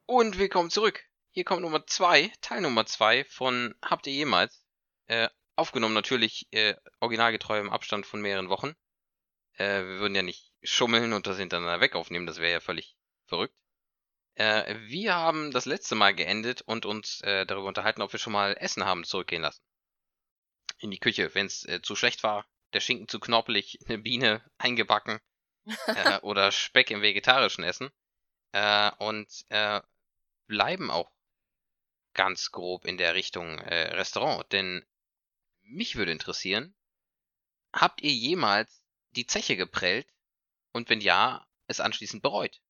[0.07, 1.05] Und willkommen zurück.
[1.31, 4.65] Hier kommt Nummer 2, Teil Nummer 2 von Habt ihr jemals?
[5.07, 8.75] Äh, aufgenommen natürlich äh, originalgetreu im Abstand von mehreren Wochen.
[9.57, 12.97] Äh, wir würden ja nicht schummeln und das hintereinander weg aufnehmen, das wäre ja völlig
[13.27, 13.55] verrückt.
[14.35, 18.35] Äh, wir haben das letzte Mal geendet und uns äh, darüber unterhalten, ob wir schon
[18.35, 19.63] mal Essen haben zurückgehen lassen.
[20.79, 24.45] In die Küche, wenn es äh, zu schlecht war, der Schinken zu knorpelig, eine Biene
[24.59, 25.21] eingebacken
[25.87, 27.91] äh, oder Speck im vegetarischen Essen.
[28.53, 29.81] Äh, und äh,
[30.47, 31.11] bleiben auch
[32.13, 34.87] ganz grob in der Richtung Restaurant, denn
[35.61, 36.75] mich würde interessieren,
[37.75, 38.86] habt ihr jemals
[39.17, 40.07] die Zeche geprellt
[40.73, 42.61] und wenn ja, es anschließend bereut?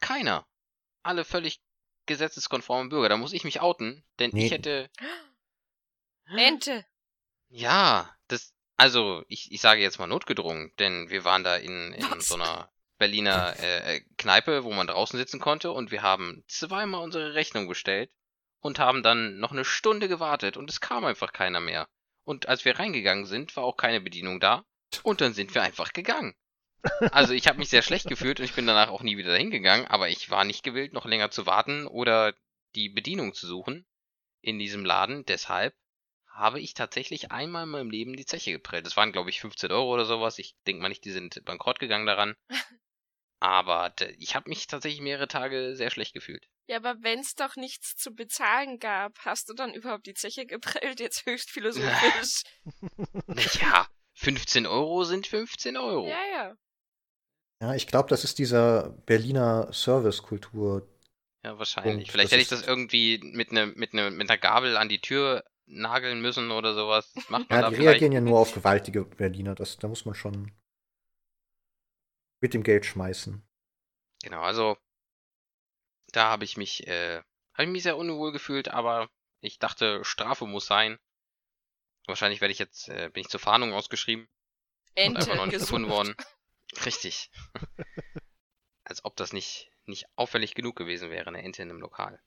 [0.00, 0.46] Keiner.
[1.02, 1.60] Alle völlig
[2.06, 3.08] gesetzeskonforme Bürger.
[3.08, 4.46] Da muss ich mich outen, denn Nee.
[4.46, 4.90] ich hätte.
[6.26, 6.86] Ente.
[7.48, 8.54] Ja, das.
[8.76, 12.28] Also, ich, ich sage jetzt mal notgedrungen, denn wir waren da in, in Was?
[12.28, 17.02] so einer Berliner äh, äh, Kneipe, wo man draußen sitzen konnte und wir haben zweimal
[17.02, 18.10] unsere Rechnung bestellt
[18.60, 21.88] und haben dann noch eine Stunde gewartet und es kam einfach keiner mehr.
[22.28, 24.64] Und als wir reingegangen sind, war auch keine Bedienung da
[25.02, 26.34] und dann sind wir einfach gegangen.
[27.10, 29.50] Also ich habe mich sehr schlecht gefühlt und ich bin danach auch nie wieder dahin
[29.50, 32.34] gegangen, aber ich war nicht gewillt, noch länger zu warten oder
[32.74, 33.86] die Bedienung zu suchen
[34.42, 35.24] in diesem Laden.
[35.26, 35.74] Deshalb
[36.28, 38.86] habe ich tatsächlich einmal in meinem Leben die Zeche geprellt.
[38.86, 40.38] Das waren, glaube ich, 15 Euro oder sowas.
[40.38, 42.36] Ich denke mal nicht, die sind bankrott gegangen daran.
[43.40, 46.48] Aber d- ich habe mich tatsächlich mehrere Tage sehr schlecht gefühlt.
[46.68, 51.00] Ja, aber wenn's doch nichts zu bezahlen gab, hast du dann überhaupt die Zeche geprellt?
[51.00, 52.42] Jetzt höchst philosophisch.
[53.26, 56.06] Naja, 15 Euro sind 15 Euro.
[56.08, 56.54] ja, ja.
[57.60, 60.88] Ja, ich glaube, das ist dieser Berliner Servicekultur.
[61.44, 61.94] Ja, wahrscheinlich.
[61.94, 62.10] Punkt.
[62.12, 65.00] Vielleicht Das hätte ich das irgendwie mit, ne, mit, ne, mit einer Gabel an die
[65.00, 67.10] Tür nageln müssen oder sowas.
[67.14, 67.90] Das macht man Ja, da die vielleicht.
[68.00, 69.54] reagieren ja nur auf gewaltige Berliner.
[69.56, 70.52] Das, da muss man schon
[72.40, 73.42] mit dem Geld schmeißen.
[74.22, 74.76] Genau, also
[76.12, 77.22] da habe ich mich, äh,
[77.54, 79.08] habe ich mich sehr unwohl gefühlt, aber
[79.40, 80.98] ich dachte, Strafe muss sein.
[82.06, 85.54] Wahrscheinlich werde ich jetzt, äh, bin ich zur Fahndung ausgeschrieben und Ente einfach noch nicht
[85.54, 85.68] gesucht.
[85.68, 86.14] gefunden worden.
[86.84, 87.30] Richtig.
[88.84, 92.20] Als ob das nicht, nicht auffällig genug gewesen wäre, eine Ente in einem Lokal.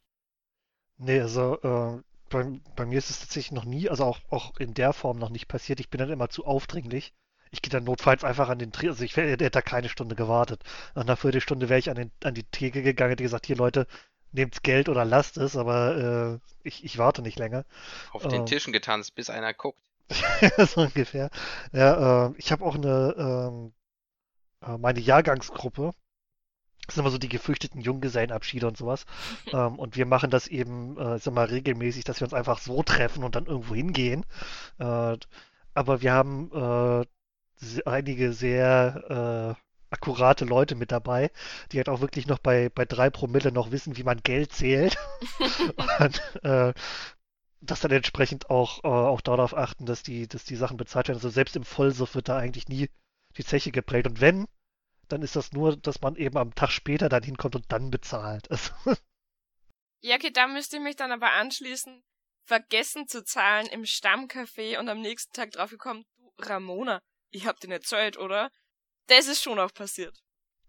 [0.98, 2.44] Nee, also äh, bei,
[2.76, 5.48] bei mir ist es tatsächlich noch nie, also auch, auch in der Form noch nicht
[5.48, 5.80] passiert.
[5.80, 7.14] Ich bin dann immer zu aufdringlich.
[7.52, 8.92] Ich gehe dann notfalls einfach an den Tresen.
[8.92, 10.64] Also ich hätte da keine Stunde gewartet.
[10.96, 13.88] Nach einer Viertelstunde wäre ich an, den, an die Theke gegangen, hätte gesagt, hier Leute,
[14.32, 17.66] nehmt Geld oder lasst es, aber äh, ich, ich warte nicht länger.
[18.12, 18.46] Auf den Ähm.
[18.46, 19.80] Tischen getanzt, bis einer guckt.
[20.58, 21.30] so ungefähr.
[21.74, 23.74] Ja, äh, ich habe auch eine, ähm,
[24.66, 25.92] äh, meine Jahrgangsgruppe.
[26.88, 29.06] Das sind immer so die gefürchteten Junggesellenabschiede und sowas.
[29.54, 32.60] Ähm, und wir machen das eben, äh, ich sag mal, regelmäßig, dass wir uns einfach
[32.60, 34.26] so treffen und dann irgendwo hingehen.
[34.80, 35.18] Äh,
[35.74, 37.06] aber wir haben äh,
[37.86, 41.32] einige sehr äh, akkurate Leute mit dabei,
[41.72, 44.98] die halt auch wirklich noch bei, bei drei Promille noch wissen, wie man Geld zählt.
[46.00, 46.74] und äh,
[47.62, 51.18] das dann entsprechend auch, äh, auch darauf achten, dass die, dass die Sachen bezahlt werden.
[51.18, 52.90] Also selbst im Vollsuff wird da eigentlich nie
[53.38, 54.08] die Zeche geprägt.
[54.08, 54.48] Und wenn,
[55.10, 58.50] dann ist das nur, dass man eben am Tag später dann hinkommt und dann bezahlt.
[58.50, 58.72] Also,
[60.04, 62.04] Ja, okay, da müsst ihr mich dann aber anschließen.
[62.44, 67.00] Vergessen zu zahlen im Stammcafé und am nächsten Tag draufgekommen, du Ramona,
[67.32, 68.52] ich hab dir nicht zahlt, oder?
[69.08, 70.22] Das ist schon auch passiert.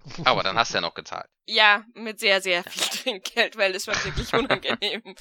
[0.24, 1.28] Aber dann hast du ja noch gezahlt.
[1.46, 5.14] Ja, mit sehr, sehr viel Trinkgeld, weil es war wirklich unangenehm.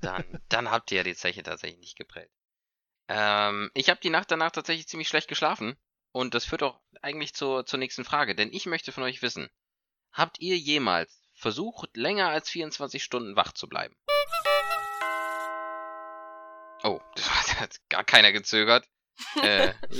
[0.00, 2.30] Dann, dann habt ihr ja die Zeche tatsächlich nicht geprellt.
[3.08, 5.76] Ähm, ich habe die Nacht danach tatsächlich ziemlich schlecht geschlafen.
[6.12, 8.34] Und das führt auch eigentlich zur, zur nächsten Frage.
[8.34, 9.48] Denn ich möchte von euch wissen,
[10.12, 13.96] habt ihr jemals versucht, länger als 24 Stunden wach zu bleiben?
[16.82, 18.88] Oh, das hat gar keiner gezögert.
[19.42, 19.72] Äh,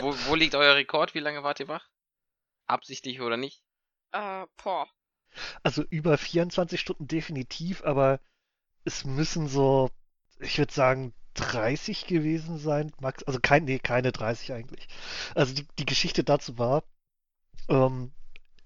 [0.00, 1.14] wo, wo liegt euer Rekord?
[1.14, 1.88] Wie lange wart ihr wach?
[2.66, 3.62] Absichtlich oder nicht?
[4.12, 4.88] Äh, boah.
[5.62, 8.20] also über 24 Stunden definitiv, aber
[8.84, 9.90] es müssen so,
[10.40, 12.92] ich würde sagen, 30 gewesen sein.
[13.00, 14.88] Max, also kein, nee, keine 30 eigentlich.
[15.34, 16.82] Also die, die Geschichte dazu war,
[17.68, 18.12] ähm,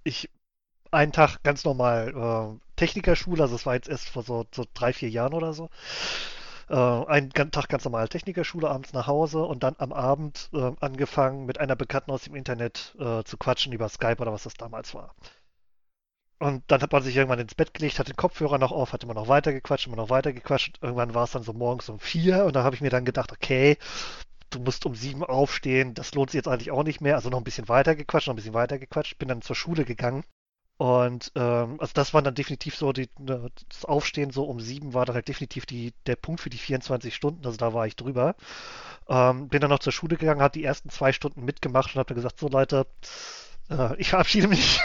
[0.05, 0.31] ich
[0.91, 4.93] einen Tag ganz normal äh, Technikerschule, also es war jetzt erst vor so, so drei,
[4.93, 5.71] vier Jahren oder so.
[6.69, 11.47] Äh, einen Tag ganz normal Technikerschule, abends nach Hause und dann am Abend äh, angefangen
[11.47, 14.95] mit einer Bekannten aus dem Internet äh, zu quatschen über Skype oder was das damals
[14.95, 15.15] war.
[16.39, 19.05] Und dann hat man sich irgendwann ins Bett gelegt, hat den Kopfhörer noch auf, hat
[19.05, 20.79] immer noch weiter gequatscht, immer noch weiter gequatscht.
[20.83, 23.31] Irgendwann war es dann so morgens um vier und da habe ich mir dann gedacht,
[23.31, 23.77] okay,
[24.51, 27.15] du musst um sieben aufstehen, das lohnt sich jetzt eigentlich auch nicht mehr.
[27.15, 29.85] Also noch ein bisschen weiter gequatscht, noch ein bisschen weiter gequatscht, bin dann zur Schule
[29.85, 30.25] gegangen.
[30.79, 34.95] Und ähm, also das war dann definitiv so, die, ne, das Aufstehen so um sieben
[34.95, 37.95] war dann halt definitiv die, der Punkt für die 24 Stunden, also da war ich
[37.95, 38.35] drüber.
[39.09, 42.09] Ähm, bin dann noch zur Schule gegangen, habe die ersten zwei Stunden mitgemacht und habe
[42.09, 42.87] dann gesagt, so Leute,
[43.71, 44.81] äh, ich verabschiede mich,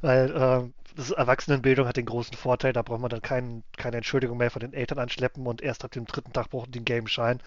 [0.00, 4.38] weil äh, das Erwachsenenbildung hat den großen Vorteil, da braucht man dann kein, keine Entschuldigung
[4.38, 7.40] mehr von den Eltern anschleppen und erst ab dem dritten Tag brauchen die einen Game-Schein.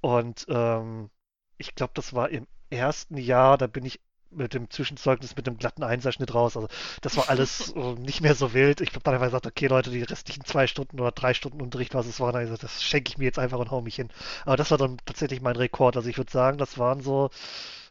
[0.00, 1.10] Und ähm,
[1.58, 4.00] ich glaube, das war im ersten Jahr, da bin ich
[4.34, 6.56] mit dem Zwischenzeugnis mit dem glatten Einserschnitt raus.
[6.56, 6.68] Also
[7.00, 8.80] das war alles äh, nicht mehr so wild.
[8.80, 11.94] Ich habe dann einfach gesagt, okay Leute, die restlichen zwei Stunden oder drei Stunden Unterricht,
[11.94, 13.80] was es war, dann hab ich gesagt, das schenke ich mir jetzt einfach und hau
[13.80, 14.10] mich hin.
[14.44, 15.96] Aber das war dann tatsächlich mein Rekord.
[15.96, 17.30] Also ich würde sagen, das waren so,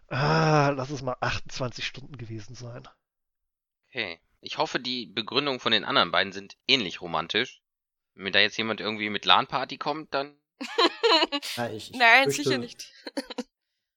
[0.09, 2.87] ah, lass es mal 28 Stunden gewesen sein.
[3.89, 4.19] Okay.
[4.41, 7.61] Ich hoffe, die Begründungen von den anderen beiden sind ähnlich romantisch.
[8.15, 10.35] Wenn da jetzt jemand irgendwie mit LAN-Party kommt, dann.
[11.57, 12.91] Ja, ich, ich Nein, fürchte, sicher nicht.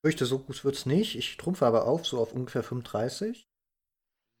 [0.05, 1.15] Fürchte, so gut wird's nicht.
[1.15, 3.47] Ich trumpfe aber auf, so auf ungefähr 35.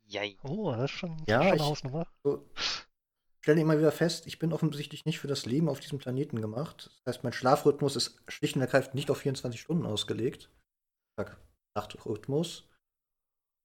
[0.07, 0.37] Jei.
[0.43, 2.07] Oh, das ist schon, Ja, schon eine ich- Hausnummer.
[2.23, 2.47] So,
[3.41, 6.91] stelle immer wieder fest, ich bin offensichtlich nicht für das Leben auf diesem Planeten gemacht.
[7.05, 10.51] Das heißt, mein Schlafrhythmus ist schlicht und ergreifend nicht auf 24 Stunden ausgelegt.
[11.17, 11.39] Tag,
[11.75, 12.69] Nachtrhythmus.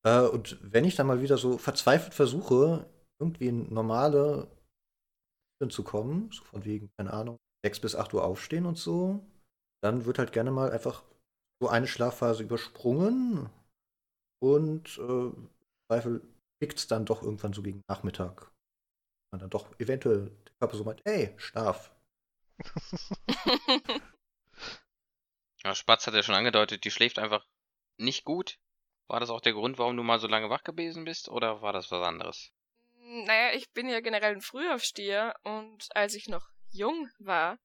[0.07, 2.89] Äh, und wenn ich dann mal wieder so verzweifelt versuche,
[3.21, 4.51] irgendwie in normale
[5.69, 9.21] zu kommen, so von wegen, keine Ahnung, 6 bis 8 Uhr aufstehen und so,
[9.83, 11.03] dann wird halt gerne mal einfach
[11.61, 13.51] so eine Schlafphase übersprungen
[14.43, 15.51] und äh, im
[15.91, 16.23] Zweifel
[16.61, 18.51] pickt es dann doch irgendwann so gegen Nachmittag.
[19.33, 21.95] Und dann doch eventuell der Körper so meint, ey, Schlaf.
[25.65, 27.45] Ja, Spatz hat ja schon angedeutet, die schläft einfach
[27.99, 28.59] nicht gut.
[29.09, 31.73] War das auch der Grund, warum du mal so lange wach gewesen bist, oder war
[31.73, 32.51] das was anderes?
[32.95, 37.59] Naja, ich bin ja generell ein Frühaufsteher und als ich noch jung war,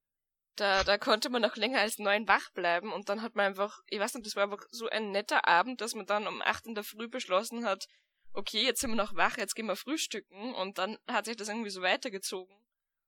[0.56, 3.82] da, da konnte man noch länger als neun wach bleiben und dann hat man einfach,
[3.88, 6.65] ich weiß nicht, das war einfach so ein netter Abend, dass man dann um acht
[6.65, 7.88] in der Früh beschlossen hat,
[8.34, 11.50] okay, jetzt sind wir noch wach, jetzt gehen wir frühstücken und dann hat sich das
[11.50, 12.56] irgendwie so weitergezogen,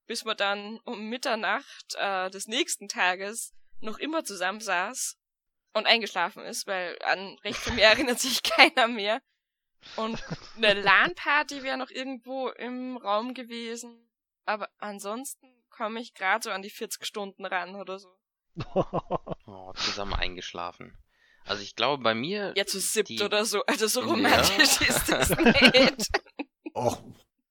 [0.05, 5.17] bis man dann um Mitternacht äh, des nächsten Tages noch immer zusammensaß
[5.73, 9.21] und eingeschlafen ist, weil an recht viel mehr erinnert sich keiner mehr.
[9.95, 10.21] Und
[10.57, 14.09] eine LAN-Party wäre noch irgendwo im Raum gewesen.
[14.45, 18.09] Aber ansonsten komme ich gerade so an die 40 Stunden ran oder so.
[19.45, 20.97] Oh, zusammen eingeschlafen.
[21.45, 22.53] Also ich glaube, bei mir.
[22.57, 23.63] Ja, zu siebt die- oder so.
[23.65, 24.07] Also so Ja.
[24.07, 26.09] romantisch ist das nicht.
[26.73, 27.01] Och,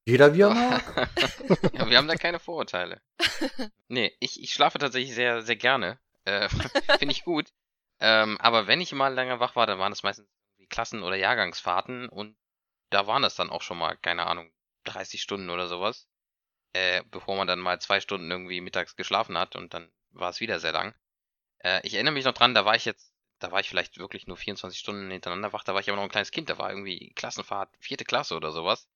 [0.05, 1.09] jeder wie er mag.
[1.73, 3.01] ja, wir haben da keine Vorurteile.
[3.89, 5.99] Nee, ich, ich schlafe tatsächlich sehr, sehr gerne.
[6.25, 6.49] Äh,
[6.99, 7.53] Finde ich gut.
[8.01, 11.17] Ähm, aber wenn ich mal länger wach war, dann waren es meistens irgendwie Klassen- oder
[11.17, 12.37] Jahrgangsfahrten und
[12.91, 14.53] da waren es dann auch schon mal, keine Ahnung,
[14.85, 16.07] 30 Stunden oder sowas.
[16.77, 20.41] Äh, bevor man dann mal zwei Stunden irgendwie mittags geschlafen hat und dann war es
[20.41, 20.95] wieder sehr lang.
[21.61, 24.27] Äh, ich erinnere mich noch dran, da war ich jetzt, da war ich vielleicht wirklich
[24.27, 26.69] nur 24 Stunden hintereinander wach, da war ich aber noch ein kleines Kind, da war
[26.69, 28.91] irgendwie Klassenfahrt, vierte Klasse oder sowas.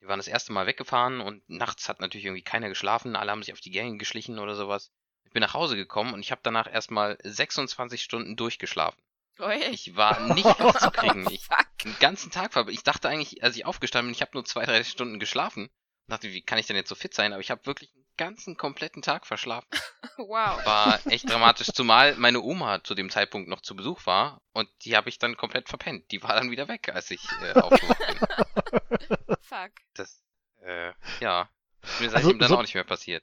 [0.00, 3.44] Wir waren das erste Mal weggefahren und nachts hat natürlich irgendwie keiner geschlafen, alle haben
[3.44, 4.90] sich auf die Gänge geschlichen oder sowas.
[5.22, 9.00] Ich bin nach Hause gekommen und ich habe danach erstmal 26 Stunden durchgeschlafen.
[9.38, 9.60] Oi.
[9.70, 11.30] Ich war nicht aufzukriegen.
[11.30, 11.46] Ich,
[11.84, 12.68] den ganzen Tag war.
[12.68, 15.70] Ich dachte eigentlich, als ich aufgestanden bin, ich habe nur zwei, drei Stunden geschlafen.
[16.08, 17.32] Dachte, wie kann ich denn jetzt so fit sein?
[17.32, 19.66] Aber ich habe wirklich einen ganzen kompletten Tag verschlafen.
[20.18, 20.64] Wow.
[20.66, 21.68] War echt dramatisch.
[21.68, 25.36] Zumal meine Oma zu dem Zeitpunkt noch zu Besuch war und die habe ich dann
[25.36, 26.10] komplett verpennt.
[26.10, 29.36] Die war dann wieder weg, als ich äh, aufgewacht bin.
[29.40, 29.70] Fuck.
[29.94, 30.22] Das,
[30.62, 31.48] äh, ja.
[31.82, 33.22] Ist mir Also, seitdem dann so- auch nicht mehr passiert.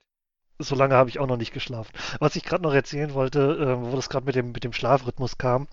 [0.57, 1.91] So lange habe ich auch noch nicht geschlafen.
[2.19, 5.37] Was ich gerade noch erzählen wollte, äh, wo das gerade mit dem, mit dem Schlafrhythmus
[5.37, 5.67] kam,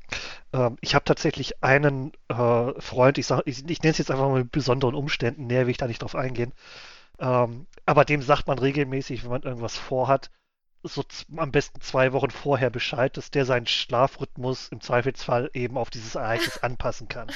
[0.53, 4.29] ähm, ich habe tatsächlich einen äh, Freund, ich, sag, ich, ich nenne es jetzt einfach
[4.29, 6.53] mal mit besonderen Umständen, näher will ich da nicht drauf eingehen,
[7.19, 10.31] ähm, aber dem sagt man regelmäßig, wenn man irgendwas vorhat,
[10.83, 11.05] so
[11.37, 16.15] am besten zwei Wochen vorher Bescheid, dass der seinen Schlafrhythmus im Zweifelsfall eben auf dieses
[16.15, 17.29] Ereignis anpassen kann.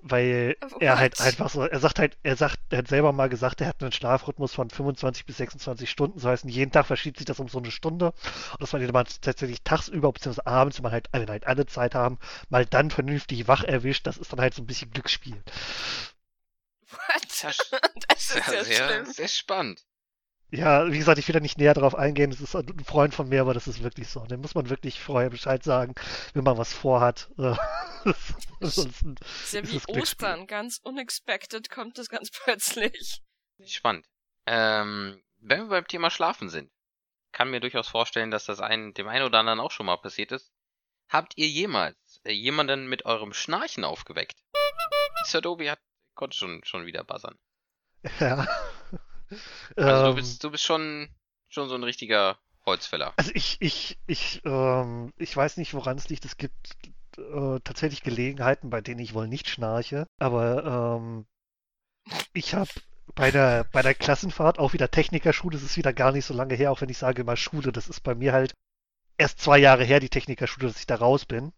[0.00, 3.60] Weil er halt einfach so, er sagt halt, er sagt, er hat selber mal gesagt,
[3.60, 6.20] er hat einen Schlafrhythmus von 25 bis 26 Stunden.
[6.20, 8.12] So heißt, jeden Tag verschiebt sich das um so eine Stunde.
[8.52, 11.66] Und dass man den mal tatsächlich tagsüber, beziehungsweise abends, wenn man halt, wenn halt alle
[11.66, 15.42] Zeit haben, mal dann vernünftig wach erwischt, das ist dann halt so ein bisschen Glücksspiel.
[16.90, 17.22] What?
[18.08, 19.04] Das ist ja Sehr, sehr, schlimm.
[19.06, 19.84] sehr spannend.
[20.50, 22.30] Ja, wie gesagt, ich will da nicht näher drauf eingehen.
[22.30, 24.24] Das ist ein Freund von mir, aber das ist wirklich so.
[24.26, 25.94] Dem muss man wirklich vorher Bescheid sagen,
[26.32, 27.30] wenn man was vorhat.
[28.60, 30.00] Ansonsten Das ist ja ist wie Glücksspiel.
[30.02, 30.46] Ostern.
[30.46, 33.22] Ganz unexpected kommt das ganz plötzlich.
[33.66, 34.06] Spannend.
[34.46, 36.70] Ähm, wenn wir beim Thema Schlafen sind,
[37.32, 40.32] kann mir durchaus vorstellen, dass das ein, dem einen oder anderen auch schon mal passiert
[40.32, 40.50] ist.
[41.10, 44.42] Habt ihr jemals äh, jemanden mit eurem Schnarchen aufgeweckt?
[45.24, 45.80] Sir Dobi hat,
[46.18, 47.38] konnte schon, schon wieder buzzern.
[48.20, 48.46] Ja.
[49.80, 51.08] Also du Ähm, bist, du bist schon,
[51.48, 53.16] schon so ein richtiger Holzfäller.
[53.16, 56.24] Also ich, ich, ich, ähm, ich weiß nicht, woran es liegt.
[56.24, 56.78] Es gibt
[57.18, 60.06] äh, tatsächlich Gelegenheiten, bei denen ich wohl nicht schnarche.
[60.18, 61.26] Aber ähm,
[62.32, 62.70] ich habe
[63.14, 65.56] bei der, bei der Klassenfahrt auch wieder Technikerschule.
[65.56, 67.72] Das ist wieder gar nicht so lange her, auch wenn ich sage immer Schule.
[67.72, 68.54] Das ist bei mir halt
[69.18, 71.52] erst zwei Jahre her, die Technikerschule, dass ich da raus bin.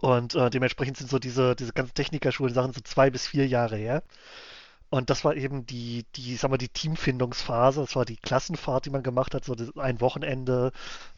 [0.00, 4.02] Und äh, dementsprechend sind so diese, diese ganzen Technikerschulen-Sachen so zwei bis vier Jahre her.
[4.90, 7.80] Und das war eben die, die, sag mal, die Teamfindungsphase.
[7.80, 10.72] Das war die Klassenfahrt, die man gemacht hat, so ein Wochenende,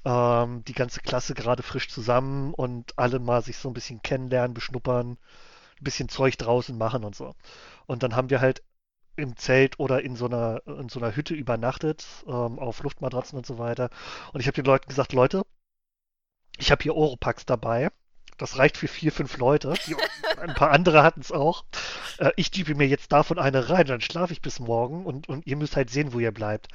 [0.05, 4.55] ähm, die ganze Klasse gerade frisch zusammen und alle mal sich so ein bisschen kennenlernen,
[4.55, 5.19] beschnuppern, ein
[5.85, 7.35] bisschen Zeug draußen machen und so.
[7.87, 8.63] Und dann haben wir halt
[9.17, 13.47] im Zelt oder in so einer, in so einer Hütte übernachtet, ähm, auf Luftmatratzen und
[13.47, 13.91] so weiter.
[14.33, 15.43] Und ich habe den Leuten gesagt, Leute,
[16.59, 17.91] ich habe hier Oropax dabei.
[18.41, 19.75] Das reicht für vier, fünf Leute.
[19.87, 19.95] Die,
[20.39, 21.65] ein paar andere hatten es auch.
[22.19, 25.47] Äh, ich gebe mir jetzt davon eine rein, dann schlafe ich bis morgen und, und
[25.47, 26.69] ihr müsst halt sehen, wo ihr bleibt.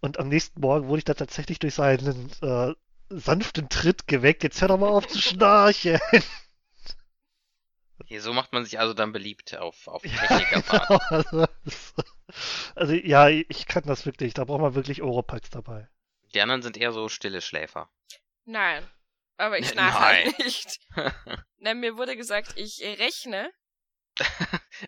[0.00, 2.74] Und am nächsten Morgen wurde ich dann tatsächlich durch seinen äh,
[3.08, 4.44] sanften Tritt geweckt.
[4.44, 5.98] Jetzt hör doch mal auf zu schnarchen.
[8.06, 10.88] Hier, so macht man sich also dann beliebt auf, auf Ja, Technikerfahrt.
[10.88, 11.00] genau.
[11.10, 11.46] Also,
[12.76, 14.32] also ja, ich kann das wirklich.
[14.34, 15.88] Da braucht man wirklich Oropax dabei.
[16.34, 17.90] Die anderen sind eher so stille Schläfer.
[18.44, 18.84] Nein.
[19.40, 20.78] Aber ich schnarche halt nicht.
[21.56, 23.50] Nein, mir wurde gesagt, ich rechne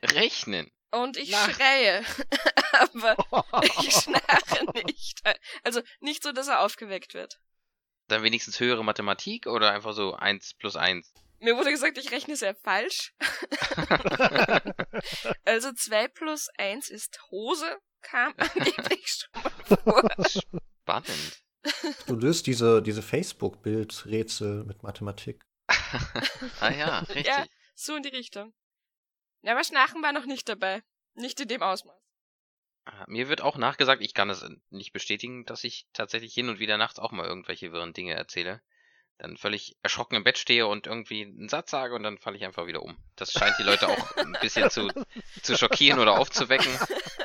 [0.03, 0.71] Rechnen.
[0.91, 2.05] und ich Nach- schreie.
[2.73, 3.17] Aber
[3.65, 5.21] ich schnarche nicht.
[5.63, 7.39] Also nicht so, dass er aufgeweckt wird.
[8.09, 11.11] Dann wenigstens höhere Mathematik oder einfach so 1 plus 1?
[11.39, 13.15] Mir wurde gesagt, ich rechne sehr falsch.
[15.45, 20.11] Also 2 plus 1 ist Hose, kam angeblich schon mal vor.
[20.83, 21.43] Spannend.
[22.07, 25.45] Du löst diese, diese Facebook-Bild-Rätsel mit Mathematik.
[26.61, 27.27] ah ja, richtig.
[27.27, 27.47] Ja.
[27.75, 28.53] So in die Richtung.
[29.43, 30.83] Ja, aber Schnarchen war noch nicht dabei.
[31.15, 31.97] Nicht in dem Ausmaß.
[32.85, 36.59] Ah, Mir wird auch nachgesagt, ich kann es nicht bestätigen, dass ich tatsächlich hin und
[36.59, 38.61] wieder nachts auch mal irgendwelche wirren Dinge erzähle.
[39.19, 42.45] Dann völlig erschrocken im Bett stehe und irgendwie einen Satz sage und dann falle ich
[42.45, 42.97] einfach wieder um.
[43.15, 44.89] Das scheint die Leute auch ein bisschen zu,
[45.43, 46.73] zu schockieren oder aufzuwecken,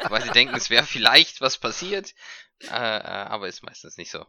[0.09, 2.13] weil sie denken, es wäre vielleicht was passiert,
[2.63, 4.25] äh, äh, aber ist meistens nicht so.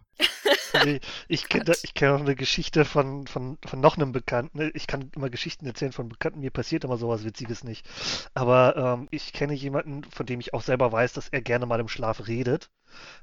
[0.85, 4.71] Nee, ich kenne kenn auch eine Geschichte von, von, von noch einem Bekannten.
[4.75, 6.41] Ich kann immer Geschichten erzählen von Bekannten.
[6.41, 7.87] Mir passiert immer sowas Witziges nicht.
[8.35, 11.81] Aber ähm, ich kenne jemanden, von dem ich auch selber weiß, dass er gerne mal
[11.81, 12.71] im Schlaf redet.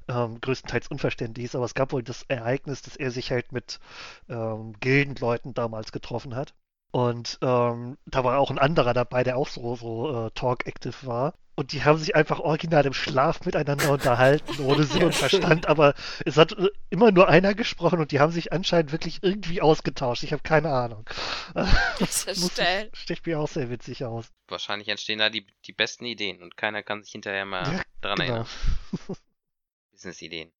[0.08, 3.80] ähm, größtenteils unverständlich ist, aber es gab wohl das Ereignis, dass er sich halt mit
[4.28, 6.54] ähm, Gildenleuten damals getroffen hat.
[6.92, 11.34] Und ähm, da war auch ein anderer dabei, der auch so, so äh, talk-active war.
[11.58, 15.66] Und die haben sich einfach original im Schlaf miteinander unterhalten, ohne Sinn und Verstand.
[15.66, 15.94] Aber
[16.26, 20.22] es hat äh, immer nur einer gesprochen und die haben sich anscheinend wirklich irgendwie ausgetauscht.
[20.22, 21.04] Ich habe keine Ahnung.
[21.98, 22.90] Das ist Muss steil.
[22.92, 24.26] ich- Sticht mir auch sehr witzig aus.
[24.48, 28.16] Wahrscheinlich entstehen da die, die besten Ideen und keiner kann sich hinterher mal Ja, dran
[28.18, 28.32] Genau.
[28.34, 28.46] erinnern.
[29.92, 30.52] Business-Ideen.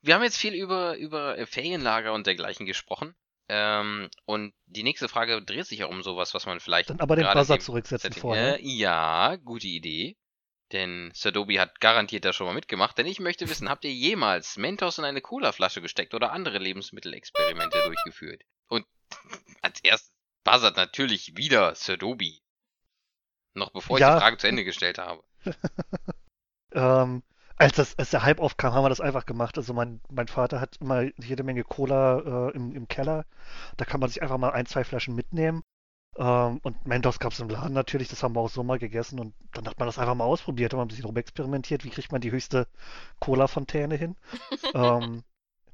[0.00, 3.14] Wir haben jetzt viel über, über äh, Ferienlager und dergleichen gesprochen.
[3.50, 7.16] Ähm, und die nächste Frage dreht sich ja um sowas, was man vielleicht Dann aber
[7.16, 8.58] den Buzzer zurücksetzen vorher.
[8.60, 10.16] Äh, ja, gute Idee.
[10.72, 12.98] Denn Sadobi hat garantiert da schon mal mitgemacht.
[12.98, 17.82] Denn ich möchte wissen, habt ihr jemals Mentos in eine Cola-Flasche gesteckt oder andere Lebensmittelexperimente
[17.84, 18.42] durchgeführt?
[18.68, 18.86] Und
[19.62, 20.12] als erstes
[20.44, 22.42] buzzert natürlich wieder Sadobi.
[23.54, 24.14] Noch bevor ich Ja.
[24.16, 25.22] die Frage zu Ende gestellt habe.
[26.72, 27.22] Ähm,
[27.56, 29.56] als, das, als der Hype aufkam, haben wir das einfach gemacht.
[29.56, 33.24] Also mein, mein Vater hat immer jede Menge Cola äh, im, im Keller.
[33.78, 35.62] Da kann man sich einfach mal ein, zwei Flaschen mitnehmen.
[36.18, 39.20] Ähm, und Mentos gab es im Laden natürlich, das haben wir auch so mal gegessen.
[39.20, 41.84] Und dann hat man das einfach mal ausprobiert, haben wir ein bisschen rumexperimentiert.
[41.84, 42.66] Wie kriegt man die höchste
[43.20, 44.16] Cola-Fontäne hin?
[44.74, 45.22] ähm,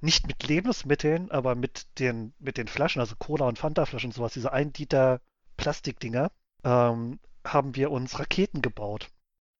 [0.00, 4.34] nicht mit Lebensmitteln, aber mit den, mit den Flaschen, also Cola- und Fanta-Flaschen und sowas,
[4.34, 5.22] diese 1 Liter
[5.56, 6.30] Plastikdinger,
[6.62, 9.08] ähm, haben wir uns Raketen gebaut.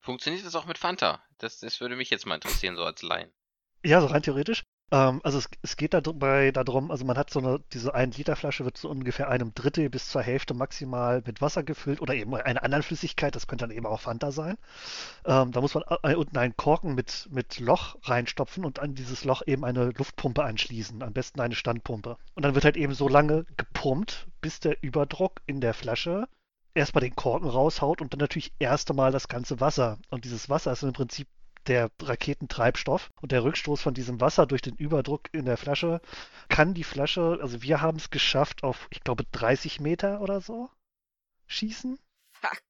[0.01, 1.23] Funktioniert das auch mit Fanta?
[1.39, 3.31] Das, das würde mich jetzt mal interessieren, so als Laien.
[3.83, 4.63] Ja, so rein theoretisch.
[4.91, 8.35] Ähm, also es, es geht dabei darum, also man hat so eine, diese 1 Liter
[8.35, 12.35] Flasche wird so ungefähr einem Drittel bis zur Hälfte maximal mit Wasser gefüllt oder eben
[12.35, 14.57] einer anderen Flüssigkeit, das könnte dann eben auch Fanta sein.
[15.25, 19.41] Ähm, da muss man unten einen Korken mit, mit Loch reinstopfen und an dieses Loch
[19.45, 22.17] eben eine Luftpumpe anschließen, am besten eine Standpumpe.
[22.35, 26.27] Und dann wird halt eben so lange gepumpt, bis der Überdruck in der Flasche
[26.75, 29.97] erstmal den Korken raushaut und dann natürlich erst einmal das ganze Wasser.
[30.09, 31.27] Und dieses Wasser ist im Prinzip
[31.67, 36.01] der Raketentreibstoff und der Rückstoß von diesem Wasser durch den Überdruck in der Flasche
[36.49, 40.69] kann die Flasche, also wir haben es geschafft auf, ich glaube, 30 Meter oder so
[41.47, 41.99] schießen.
[42.33, 42.61] Fuck.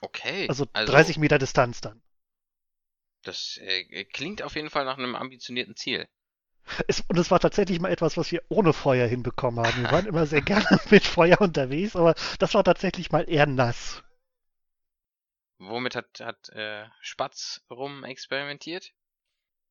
[0.00, 0.48] Okay.
[0.48, 2.02] Also 30 Meter Distanz dann.
[3.22, 6.06] Das äh, klingt auf jeden Fall nach einem ambitionierten Ziel.
[6.88, 9.82] Es, und es war tatsächlich mal etwas, was wir ohne Feuer hinbekommen haben.
[9.82, 14.02] Wir waren immer sehr gerne mit Feuer unterwegs, aber das war tatsächlich mal eher nass.
[15.58, 18.92] Womit hat, hat äh, Spatz rum experimentiert?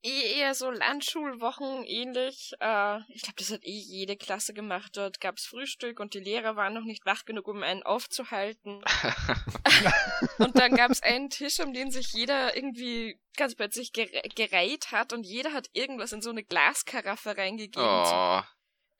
[0.06, 2.52] Eh eher so Landschulwochen ähnlich.
[2.60, 4.98] Äh, ich glaube, das hat eh jede Klasse gemacht.
[4.98, 8.84] Dort gab's Frühstück und die Lehrer waren noch nicht wach genug, um einen aufzuhalten.
[10.40, 15.14] Und dann gab's einen Tisch, um den sich jeder irgendwie ganz plötzlich gere gereiht hat
[15.14, 17.82] und jeder hat irgendwas in so eine Glaskaraffe reingegeben.
[17.82, 18.42] oh,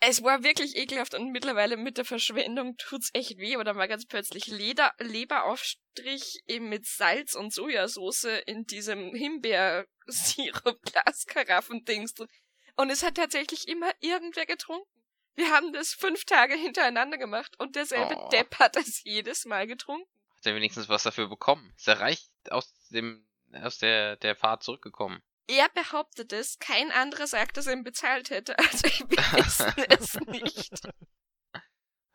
[0.06, 3.56] Es war wirklich ekelhaft und mittlerweile mit der Verschwendung tut's echt weh.
[3.58, 12.28] Oder mal ganz plötzlich Leder Leberaufstrich eben mit Salz und Sojasauce in diesem Himbeersirup-Glaskaraffendings drin.
[12.76, 14.90] Und es hat tatsächlich immer irgendwer getrunken.
[15.36, 18.30] Wir haben das fünf Tage hintereinander gemacht und derselbe Oh.
[18.30, 20.08] Depp hat das jedes Mal getrunken.
[20.36, 21.74] hat er wenigstens was dafür bekommen?
[21.78, 25.22] Ist er reich aus dem aus der, der Fahrt zurückgekommen?
[25.48, 28.56] Er behauptet es, kein anderer sagt, dass er ihn bezahlt hätte.
[28.60, 30.84] Also wir wissen es nicht.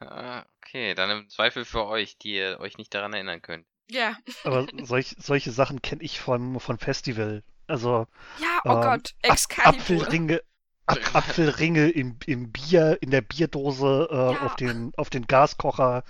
[0.00, 3.66] Ah, okay, dann im Zweifel für euch, die ihr euch nicht daran erinnern könnt.
[3.90, 4.16] Ja.
[4.44, 7.42] Aber solch, solche Sachen kenne ich von, von Festival.
[7.66, 8.06] Also
[8.38, 9.80] Ja, oh Ähm, Gott, Excalibur.
[9.80, 10.42] Apfelringe,
[10.86, 14.40] Ap Apfelringe im, im Bier, in der Bierdose, äh, Ja.
[14.46, 16.04] auf den, auf den Gaskocher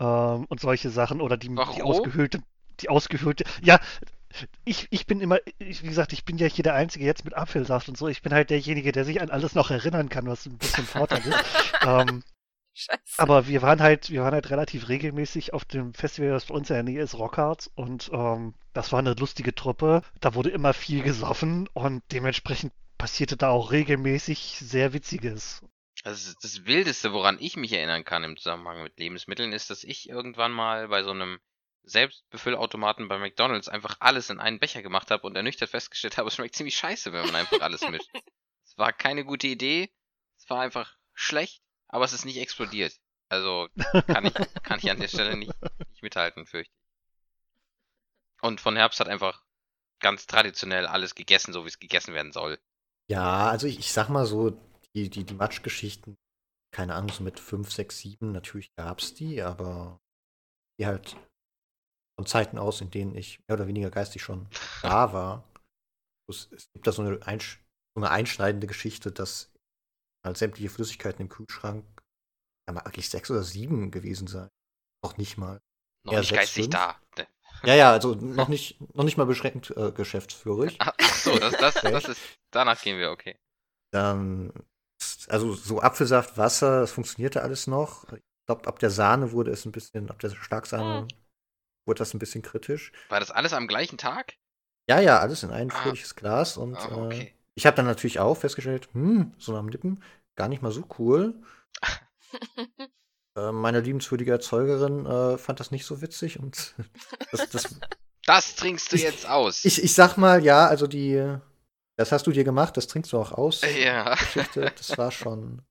[0.00, 1.82] ähm, und solche Sachen oder die, die Warum?
[1.82, 2.40] ausgehöhlte,
[2.80, 3.44] die ausgehöhlte.
[3.62, 3.80] Ja,
[4.64, 7.34] ich, ich bin immer, ich, wie gesagt, ich bin ja hier der Einzige jetzt mit
[7.34, 8.08] Apfelsaft und so.
[8.08, 11.20] Ich bin halt derjenige, der sich an alles noch erinnern kann, was ein bisschen Vorteil
[11.26, 11.44] ist.
[11.86, 12.22] ähm,
[12.76, 13.00] Scheiße.
[13.18, 16.68] aber wir waren halt, wir waren halt relativ regelmäßig auf dem Festival, das bei uns
[16.70, 17.70] in der Nähe ist, Rockharts.
[17.76, 20.02] Und ähm, das war eine lustige Truppe.
[20.20, 25.62] Da wurde immer viel gesoffen und dementsprechend passierte da auch regelmäßig sehr Witziges.
[26.02, 29.84] Also das- das Wildeste, woran ich mich erinnern kann im Zusammenhang mit Lebensmitteln, ist, dass
[29.84, 31.38] ich irgendwann mal bei so einem
[31.84, 36.34] Selbstbefüllautomaten bei McDonalds einfach alles in einen Becher gemacht habe und ernüchtert festgestellt habe, es
[36.34, 38.08] schmeckt ziemlich scheiße, wenn man einfach alles mischt.
[38.66, 39.92] Es war keine gute Idee,
[40.38, 42.98] es war einfach schlecht, aber es ist nicht explodiert.
[43.28, 43.68] Also
[44.06, 45.52] kann ich, kann ich an der Stelle nicht,
[45.90, 48.40] nicht mithalten, fürchte ich.
[48.40, 49.42] Und von Herbst hat einfach
[50.00, 52.58] ganz traditionell alles gegessen, so wie es gegessen werden soll.
[53.06, 54.50] Ja, also ich, ich sag mal so,
[54.94, 56.16] die, die, die Matschgeschichten,
[56.70, 60.00] keine Ahnung, so mit 5, 6, 7, natürlich gab's die, aber
[60.78, 61.16] die halt
[62.16, 64.48] von Zeiten aus, in denen ich mehr oder weniger geistig schon
[64.82, 65.44] da war.
[66.28, 67.64] Es, es gibt da so eine, einsch
[67.96, 69.52] so eine einschneidende Geschichte, dass
[70.24, 71.84] halt sämtliche Flüssigkeiten im Kühlschrank
[72.68, 74.48] ja, mal eigentlich sechs oder sieben gewesen sein.
[75.04, 75.60] Noch nicht mal.
[76.06, 76.70] Noch Ja, nicht sechs, geistig fünf.
[76.70, 76.96] da.
[77.18, 77.26] Ne.
[77.64, 80.78] Ja, ja, also noch nicht, noch nicht mal beschränkt äh, geschäftsführig.
[80.78, 83.36] Ach so, das, das, das ist, danach gehen wir, okay.
[83.92, 84.52] Dann,
[85.28, 88.04] also so Apfelsaft, Wasser, das funktionierte alles noch.
[88.12, 91.06] Ich glaube, ab der Sahne wurde es ein bisschen, ab der Starksahne
[91.86, 92.92] wurde das ein bisschen kritisch.
[93.08, 94.34] War das alles am gleichen Tag?
[94.88, 95.74] Ja, ja, alles in ein Ah.
[95.74, 97.34] fröhliches Glas und Ah, äh, okay.
[97.54, 100.02] ich habe dann natürlich auch festgestellt, hm, so am Lippen,
[100.36, 101.34] gar nicht mal so cool.
[103.36, 106.74] Äh, meine liebenswürdige Erzeugerin äh, fand das nicht so witzig und
[107.32, 107.80] das, das,
[108.26, 109.64] Das trinkst du Ich- jetzt aus.
[109.64, 111.36] ich, ich sag mal, ja, also die,
[111.96, 113.62] das hast du dir gemacht, das trinkst du auch aus.
[113.62, 114.14] ja.
[114.14, 115.62] Geschichte, das war schon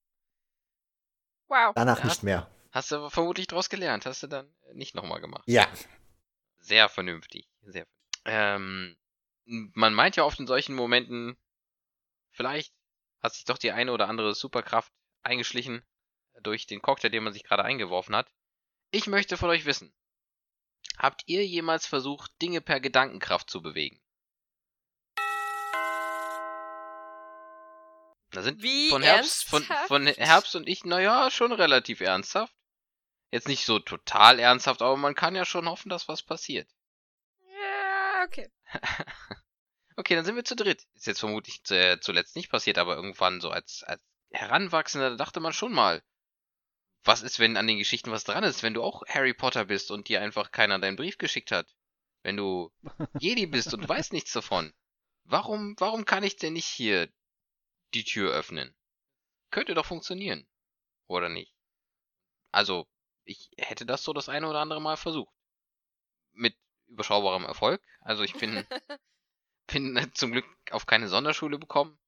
[1.47, 1.71] Wow.
[1.75, 2.05] danach Ja.
[2.05, 2.47] nicht mehr.
[2.71, 4.05] Hast du vermutlich draus gelernt.
[4.05, 5.43] Hast du dann nicht nochmal gemacht.
[5.45, 5.65] Ja.
[6.63, 7.45] Sehr vernünftig.
[7.61, 7.85] Sehr.
[8.23, 8.97] Ähm,
[9.45, 11.37] man meint ja oft in solchen Momenten,
[12.31, 12.73] vielleicht
[13.21, 14.91] hat sich doch die eine oder andere Superkraft
[15.23, 15.85] eingeschlichen
[16.41, 18.31] durch den Cocktail, den man sich gerade eingeworfen hat.
[18.91, 19.93] Ich möchte von euch wissen,
[20.97, 24.01] habt ihr jemals versucht, Dinge per Gedankenkraft zu bewegen?
[28.31, 32.55] Da sind Wie von Herbst, von, von Herbst und ich, naja, schon relativ ernsthaft.
[33.33, 36.69] Jetzt nicht so total ernsthaft, aber man kann ja schon hoffen, dass was passiert.
[37.41, 38.51] Ja, okay.
[39.95, 40.87] Okay, dann sind wir zu dritt.
[40.95, 45.15] Ist jetzt vermutlich zu, äh, zuletzt nicht passiert, aber irgendwann so als, als Heranwachsender da
[45.15, 46.01] dachte man schon mal,
[47.03, 49.91] was ist, wenn an den Geschichten was dran ist, wenn du auch Harry Potter bist
[49.91, 51.75] und dir einfach keiner deinen Brief geschickt hat?
[52.23, 52.71] Wenn du
[53.19, 54.73] Jedi bist und weißt nichts davon.
[55.25, 57.07] Warum, warum kann ich denn nicht hier
[57.93, 58.75] die Tür öffnen?
[59.51, 60.47] Könnte doch funktionieren.
[61.07, 61.53] Oder nicht?
[62.51, 62.87] Also,
[63.25, 65.33] ich hätte das so das eine oder andere Mal versucht.
[66.33, 66.55] Mit
[66.87, 67.81] überschaubarem Erfolg.
[68.01, 68.65] Also ich bin
[69.67, 71.99] bin äh, zum Glück auf keine Sonderschule bekommen.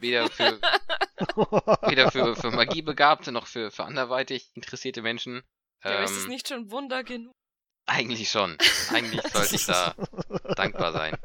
[0.00, 0.60] Weder für,
[1.88, 5.42] weder für, für Magiebegabte noch für, für anderweitig interessierte Menschen.
[5.84, 7.34] Ja, aber ist es Ähm, nicht schon Wunder genug?
[7.86, 8.58] eigentlich schon.
[8.90, 9.94] Eigentlich sollte ich da
[10.56, 11.16] dankbar sein.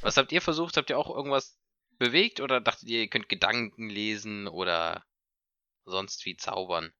[0.00, 0.76] Was habt ihr versucht?
[0.76, 1.58] Habt ihr auch irgendwas
[1.98, 5.04] bewegt oder dachtet ihr, ihr könnt Gedanken lesen oder
[5.84, 6.92] sonst wie zaubern?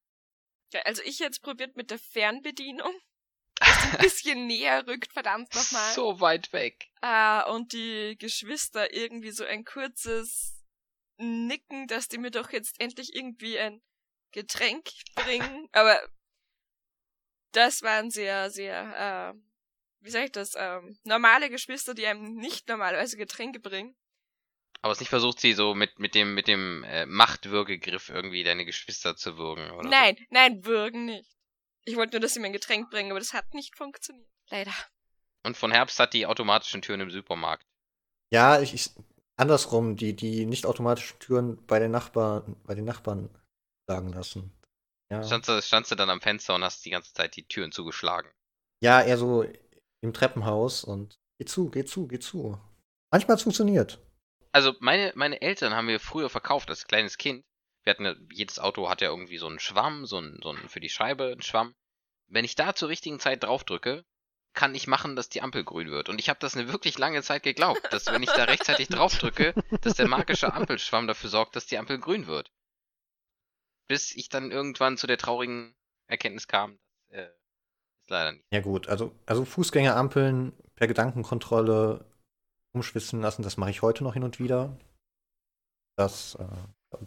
[0.85, 2.93] Also ich jetzt probiert mit der Fernbedienung.
[3.61, 5.95] Ein bisschen näher rückt, verdammt nochmal.
[5.95, 6.89] So weit weg.
[7.01, 10.63] Ah, und die Geschwister irgendwie so ein kurzes
[11.19, 13.83] Nicken, dass die mir doch jetzt endlich irgendwie ein
[14.33, 15.69] Getränk bringen.
[15.73, 16.01] Aber
[17.53, 19.39] das waren sehr, sehr, äh,
[20.01, 23.95] wie sag ich das, ähm, normale Geschwister, die einem nicht normalerweise Getränke bringen.
[24.83, 28.65] Aber es nicht versucht, sie so mit, mit dem, mit dem äh, Machtwürgegriff irgendwie deine
[28.65, 29.89] Geschwister zu würgen, oder?
[29.89, 31.31] Nein, nein, würgen nicht.
[31.85, 34.29] Ich wollte nur, dass sie mir ein Getränk bringen, aber das hat nicht funktioniert.
[34.51, 34.73] Leider.
[34.73, 34.83] So.
[35.45, 37.65] Und von Herbst hat die automatischen Türen im Supermarkt.
[38.33, 38.91] Ja, ich, ich
[39.37, 43.29] andersrum, die, die nicht automatischen Türen bei den Nachbarn, bei den Nachbarn
[43.89, 44.53] sagen lassen.
[45.11, 45.23] Ja.
[45.23, 48.31] Standst du, standst du dann am Fenster und hast die ganze Zeit die Türen zugeschlagen.
[48.83, 49.45] ja, eher so
[50.01, 52.59] im Treppenhaus und geh zu, geh zu, geh zu.
[53.13, 54.01] Manchmal funktioniert.
[54.53, 57.45] Also meine, meine Eltern haben mir früher verkauft als kleines Kind.
[57.85, 60.81] Wir hatten jedes Auto hat ja irgendwie so einen Schwamm, so einen, so einen für
[60.81, 61.75] die Scheibe einen Schwamm.
[62.29, 64.05] Wenn ich da zur richtigen Zeit draufdrücke,
[64.55, 66.09] kann ich machen, dass die Ampel grün wird.
[66.09, 69.55] Und ich habe das eine wirklich lange Zeit geglaubt, dass wenn ich da rechtzeitig draufdrücke,
[69.81, 72.53] dass der magische Ampelschwamm dafür sorgt, dass die Ampel grün wird.
[73.89, 75.75] Bis ich dann irgendwann zu der traurigen
[76.07, 76.79] Erkenntnis kam,
[77.09, 77.29] äh,
[78.03, 78.45] ist leider nicht.
[78.51, 82.05] Ja gut, also, also Fußgängerampeln per Gedankenkontrolle
[82.73, 84.77] umschwitzen lassen, das mache ich heute noch hin und wieder.
[85.97, 86.47] Das, äh,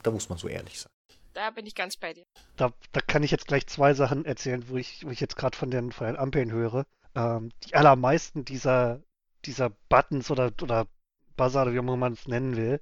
[0.03, 0.91] da muss man so ehrlich sein.
[1.34, 2.26] Da bin ich ganz bei dir.
[2.55, 5.57] Da, da kann ich jetzt gleich zwei Sachen erzählen, wo ich, wo ich jetzt gerade
[5.57, 6.86] von den, von den Ampeln höre.
[7.13, 9.01] Ähm, die allermeisten dieser,
[9.43, 10.88] dieser Buttons oder, oder
[11.36, 12.80] Buzzer, oder wie auch immer man es nennen will,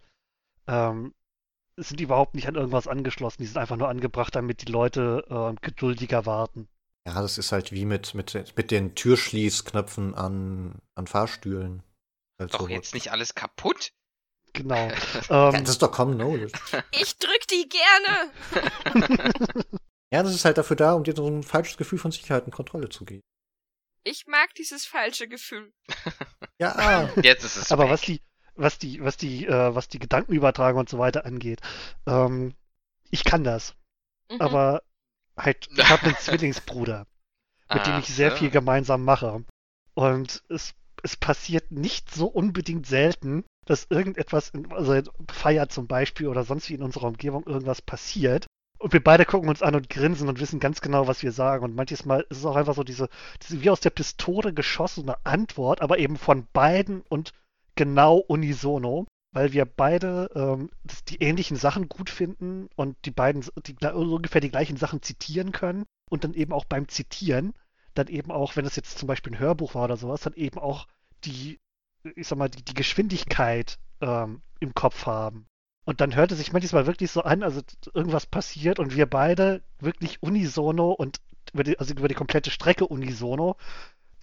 [0.68, 1.16] ähm,
[1.78, 3.42] sind überhaupt nicht an irgendwas angeschlossen.
[3.42, 6.68] Die sind einfach nur angebracht, damit die Leute äh, geduldiger warten.
[7.08, 11.84] Ja, das ist halt wie mit, mit, mit den Türschließknöpfen an, an Fahrstühlen.
[12.52, 13.92] Also, Doch jetzt nicht alles kaputt?
[14.54, 14.92] Genau.
[15.30, 16.52] Ja, ähm, das ist doch Common Knowledge.
[16.92, 18.32] Ich drück die gerne!
[20.14, 22.52] Ja, das ist halt dafür da, um dir so ein falsches Gefühl von Sicherheit und
[22.52, 23.24] Kontrolle zu geben.
[24.04, 25.74] Ich mag dieses falsche Gefühl.
[26.60, 27.92] Ja, ah, Jetzt ist es Aber weg.
[27.94, 28.22] was die,
[28.54, 31.62] was die, was die, äh, was die Gedankenübertragung und so weiter angeht,
[32.06, 32.54] ähm,
[33.10, 33.74] ich kann das.
[34.30, 34.40] Mhm.
[34.40, 34.84] Aber
[35.36, 37.08] halt, ich habe einen Zwillingsbruder,
[37.74, 38.38] mit dem Ach ich sehr so.
[38.38, 39.44] viel gemeinsam mache.
[39.96, 45.00] Und es, es passiert nicht so unbedingt selten, dass irgendetwas, in, also
[45.32, 48.48] Feier zum Beispiel oder sonst wie in unserer Umgebung irgendwas passiert.
[48.80, 51.64] Und wir beide gucken uns an und grinsen und wissen ganz genau, was wir sagen.
[51.64, 53.08] Und manches Mal ist es auch einfach so diese,
[53.42, 57.32] diese wie aus der Pistole geschossene Antwort, aber eben von beiden und
[57.76, 60.70] genau unisono, weil wir beide ähm,
[61.08, 65.86] die ähnlichen Sachen gut finden und die beiden die, ungefähr die gleichen Sachen zitieren können
[66.10, 67.54] und dann eben auch beim Zitieren
[67.94, 70.60] dann eben auch, wenn es jetzt zum Beispiel ein Hörbuch war oder sowas, dann eben
[70.60, 70.88] auch
[71.26, 71.60] die,
[72.16, 75.48] ich sag mal, die, die Geschwindigkeit ähm, im Kopf haben.
[75.86, 77.62] Und dann hörte sich manchmal wirklich so an, also
[77.94, 81.20] irgendwas passiert und wir beide wirklich unisono und
[81.54, 83.58] über die, also über die komplette Strecke unisono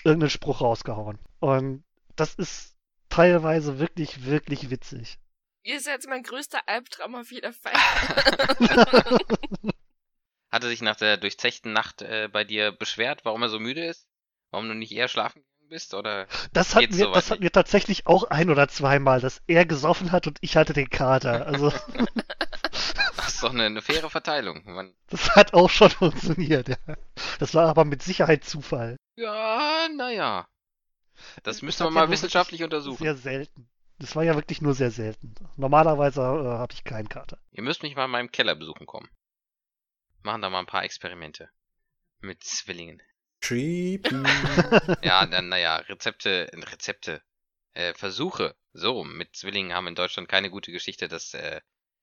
[0.03, 1.19] irgendeinen Spruch rausgehauen.
[1.39, 1.85] Und
[2.17, 2.77] das ist
[3.11, 5.19] teilweise wirklich, wirklich witzig.
[5.63, 7.75] Ihr seid mein größter Albtraum auf jeden Fall.
[10.51, 13.85] Hat er sich nach der durchzechten Nacht äh, bei dir beschwert, warum er so müde
[13.85, 14.09] ist?
[14.51, 15.95] Warum du nicht eher schlafen bist?
[15.95, 19.65] Oder Das hatten wir, soweit das hatten wir tatsächlich auch ein oder zweimal, dass er
[19.65, 21.47] gesoffen hat und ich hatte den Kater.
[21.47, 21.71] Also
[23.17, 24.63] das ist doch eine, eine faire Verteilung.
[24.65, 26.69] Man, das hat auch schon funktioniert.
[26.69, 26.77] Ja.
[27.39, 28.97] Das war aber mit Sicherheit Zufall.
[29.17, 30.49] ja, naja.
[31.43, 33.03] Das Das müsste hat man ja mal nur wissenschaftlich untersuchen.
[33.05, 33.69] Sehr selten.
[33.99, 35.35] Das war ja wirklich nur sehr selten.
[35.57, 37.39] Normalerweise äh, habe ich keinen Kater.
[37.53, 39.11] Ihr müsst mich mal in meinem Keller besuchen kommen.
[40.23, 41.51] Machen da mal ein paar Experimente.
[42.21, 43.03] Mit Zwillingen.
[43.41, 44.11] Creepy.
[45.03, 47.23] Ja, na, naja, Rezepte, Rezepte,
[47.73, 51.61] äh, Versuche, so, mit Zwillingen haben in Deutschland keine gute Geschichte, das, äh,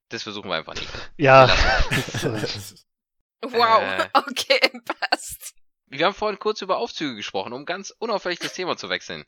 [0.09, 0.89] das versuchen wir einfach nicht.
[1.17, 1.47] Ja,
[3.41, 4.09] wow, Äh.
[4.13, 5.53] okay, passt.
[5.85, 9.25] Wir haben vorhin kurz über Aufzüge gesprochen, um ganz unauffällig das Thema zu wechseln.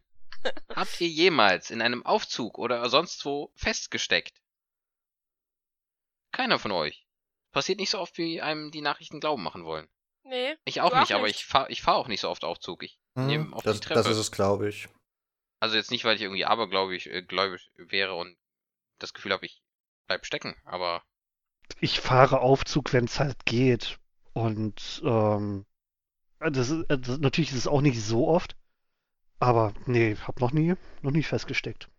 [0.74, 4.42] Habt ihr jemals in einem Aufzug oder sonst wo festgesteckt?
[6.32, 7.06] Keiner von euch.
[7.52, 9.88] Passiert nicht so oft, wie einem die Nachrichten glauben machen wollen.
[10.24, 10.56] Nee.
[10.66, 11.38] Ich auch Du auch nicht, aber nicht.
[11.39, 12.84] ich fahr, ich fahr auch nicht so oft Aufzug.
[12.84, 14.00] Ich nehme Hm, auf das, die Treppe.
[14.02, 14.88] das ist es, glaube ich.
[15.60, 18.38] Also jetzt nicht, weil ich irgendwie abergläubig äh, gläubig wäre und
[19.00, 19.62] das Gefühl habe, ich
[20.08, 21.04] bleib stecken, aber
[21.80, 24.00] ich fahre Aufzug, wenn es halt geht.
[24.34, 25.66] Und ähm,
[26.39, 28.56] das ist, das, natürlich ist es auch nicht so oft.
[29.39, 31.89] Aber nee, hab noch nie, noch nie festgesteckt.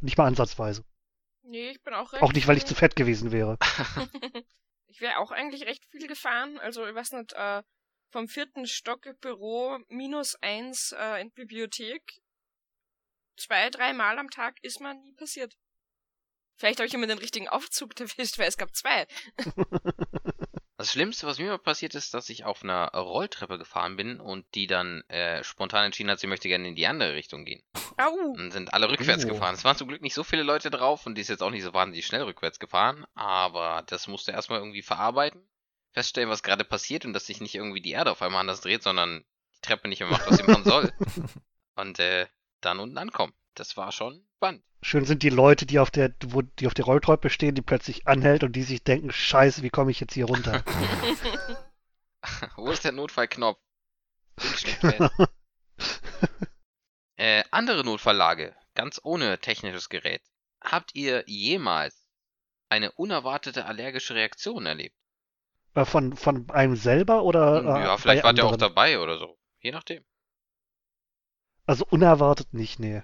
[0.00, 0.84] Nicht mal ansatzweise.
[1.42, 2.22] Nee, ich bin auch recht.
[2.22, 3.58] Auch nicht, weil ich zu fett gewesen wäre.
[4.96, 6.58] ich wäre auch eigentlich recht viel gefahren.
[6.58, 7.62] Also, ich weiß nicht, äh,
[8.10, 12.22] vom vierten Stock Büro minus eins äh, in Bibliothek.
[13.36, 15.54] Zwei, dreimal am Tag ist mir nie passiert.
[16.56, 19.06] Vielleicht habe ich immer den richtigen Aufzug erwischt, weil es gab zwei.
[20.78, 24.44] Das Schlimmste, was mir mal passiert ist, dass ich auf einer Rolltreppe gefahren bin und
[24.54, 27.62] die dann äh, spontan entschieden hat, sie möchte gerne in die andere Richtung gehen.
[27.96, 28.10] Au!
[28.10, 29.28] Und sind alle rückwärts Oh.
[29.28, 29.54] gefahren.
[29.54, 31.62] Es waren zum Glück nicht so viele Leute drauf und die ist jetzt auch nicht
[31.62, 35.48] so wahnsinnig schnell rückwärts gefahren, aber das musste erstmal irgendwie verarbeiten,
[35.92, 38.82] feststellen, was gerade passiert und dass sich nicht irgendwie die Erde auf einmal anders dreht,
[38.82, 39.24] sondern
[39.54, 40.92] die Treppe nicht mehr macht, was sie machen soll.
[41.78, 42.26] Und äh,
[42.62, 43.34] dann unten ankommen.
[43.56, 44.62] Das war schon spannend.
[44.82, 48.06] Schön sind die Leute, die auf der, wo, die auf der Rolltreppe stehen, die plötzlich
[48.06, 50.62] anhält und die sich denken, scheiße, wie komme ich jetzt hier runter?
[52.56, 53.58] Wo ist der Notfallknopf?
[54.38, 54.66] Fest.
[57.18, 60.20] Äh, andere Notfalllage, ganz ohne technisches Gerät.
[60.60, 62.06] Habt ihr jemals
[62.68, 64.94] eine unerwartete allergische Reaktion erlebt?
[65.74, 67.62] Äh, von, von einem selber oder?
[67.62, 68.74] äh, ja, vielleicht wart ihr auch anderen?
[68.74, 69.38] dabei oder so.
[69.60, 70.04] Je nachdem.
[71.64, 73.02] Also unerwartet nicht, nee.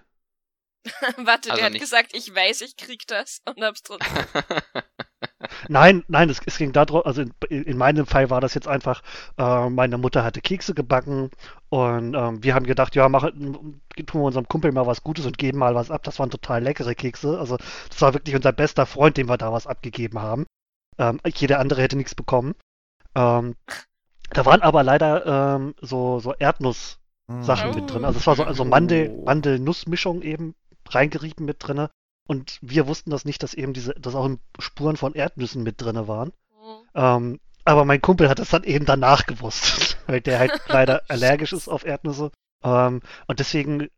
[1.18, 4.08] Warte, Also der hat nicht- gesagt, ich weiß, ich krieg das und hab's trotzdem.
[5.68, 7.32] Nein, nein, es, es ging darum, also in,
[7.64, 9.02] in meinem Fall war das jetzt einfach,
[9.38, 11.30] äh, meine Mutter hatte Kekse gebacken
[11.68, 15.38] und ähm, wir haben gedacht, ja, mach, tun wir unserem Kumpel mal was Gutes und
[15.38, 16.02] geben mal was ab.
[16.04, 17.38] Das waren total leckere Kekse.
[17.38, 17.56] Also
[17.88, 20.46] das war wirklich unser bester Freund, dem wir da was abgegeben haben.
[20.98, 22.54] Ähm, jeder andere hätte nichts bekommen.
[23.14, 23.56] Ähm,
[24.30, 27.74] da waren aber leider ähm, so, so Erdnuss-Sachen Hm.
[27.80, 28.04] mit drin.
[28.04, 30.54] Also es war so also Mandel, Mandel-Nuss-Mischung eben
[30.94, 31.90] reingerieben mit drinne.
[32.28, 34.28] Und wir wussten das nicht, dass eben diese, dass auch
[34.58, 36.32] Spuren von Erdnüssen mit drinne waren.
[36.50, 36.88] Hm.
[36.94, 41.52] Ähm, aber mein Kumpel hat das dann eben danach gewusst, weil der halt leider allergisch
[41.52, 42.30] ist auf Erdnüsse.
[42.62, 43.88] Ähm, und deswegen,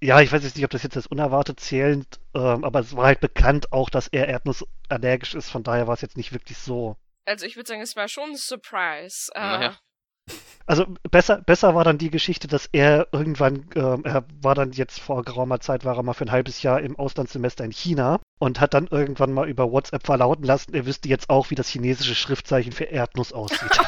[0.00, 3.06] ja, ich weiß jetzt nicht, ob das jetzt als unerwartet zählt, ähm, aber es war
[3.06, 6.96] halt bekannt auch, dass er erdnussallergisch ist, von daher war es jetzt nicht wirklich so.
[7.24, 9.30] Also ich würde sagen, es war schon ein Surprise.
[9.34, 9.78] Äh, Naja.
[10.66, 15.00] Also besser, besser war dann die Geschichte, dass er irgendwann, ähm, er war dann jetzt
[15.00, 18.60] vor geraumer Zeit, war er mal für ein halbes Jahr im Auslandssemester in China und
[18.60, 22.14] hat dann irgendwann mal über WhatsApp verlauten lassen, er wüsste jetzt auch, wie das chinesische
[22.14, 23.60] Schriftzeichen für Erdnuss aussieht.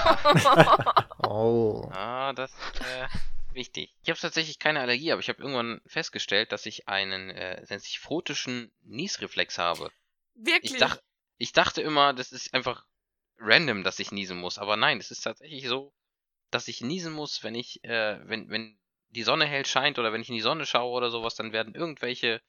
[1.27, 1.89] Oh.
[1.95, 3.09] ah, das ist äh,
[3.55, 3.97] wichtig.
[4.03, 7.83] Ich habe tatsächlich keine Allergie, aber ich habe irgendwann festgestellt, dass ich einen, äh, nennt
[7.83, 9.91] sich photischen Niesreflex habe.
[10.35, 10.75] Wirklich?
[10.75, 10.99] Ich, dach,
[11.39, 12.85] ich dachte immer, das ist einfach
[13.39, 15.95] random, dass ich niesen muss, aber nein, es ist tatsächlich so,
[16.51, 18.79] dass ich niesen muss, wenn ich, äh, wenn, wenn
[19.11, 21.75] die Sonne hell scheint oder wenn ich in die Sonne schaue oder sowas, dann werden
[21.75, 22.41] irgendwelche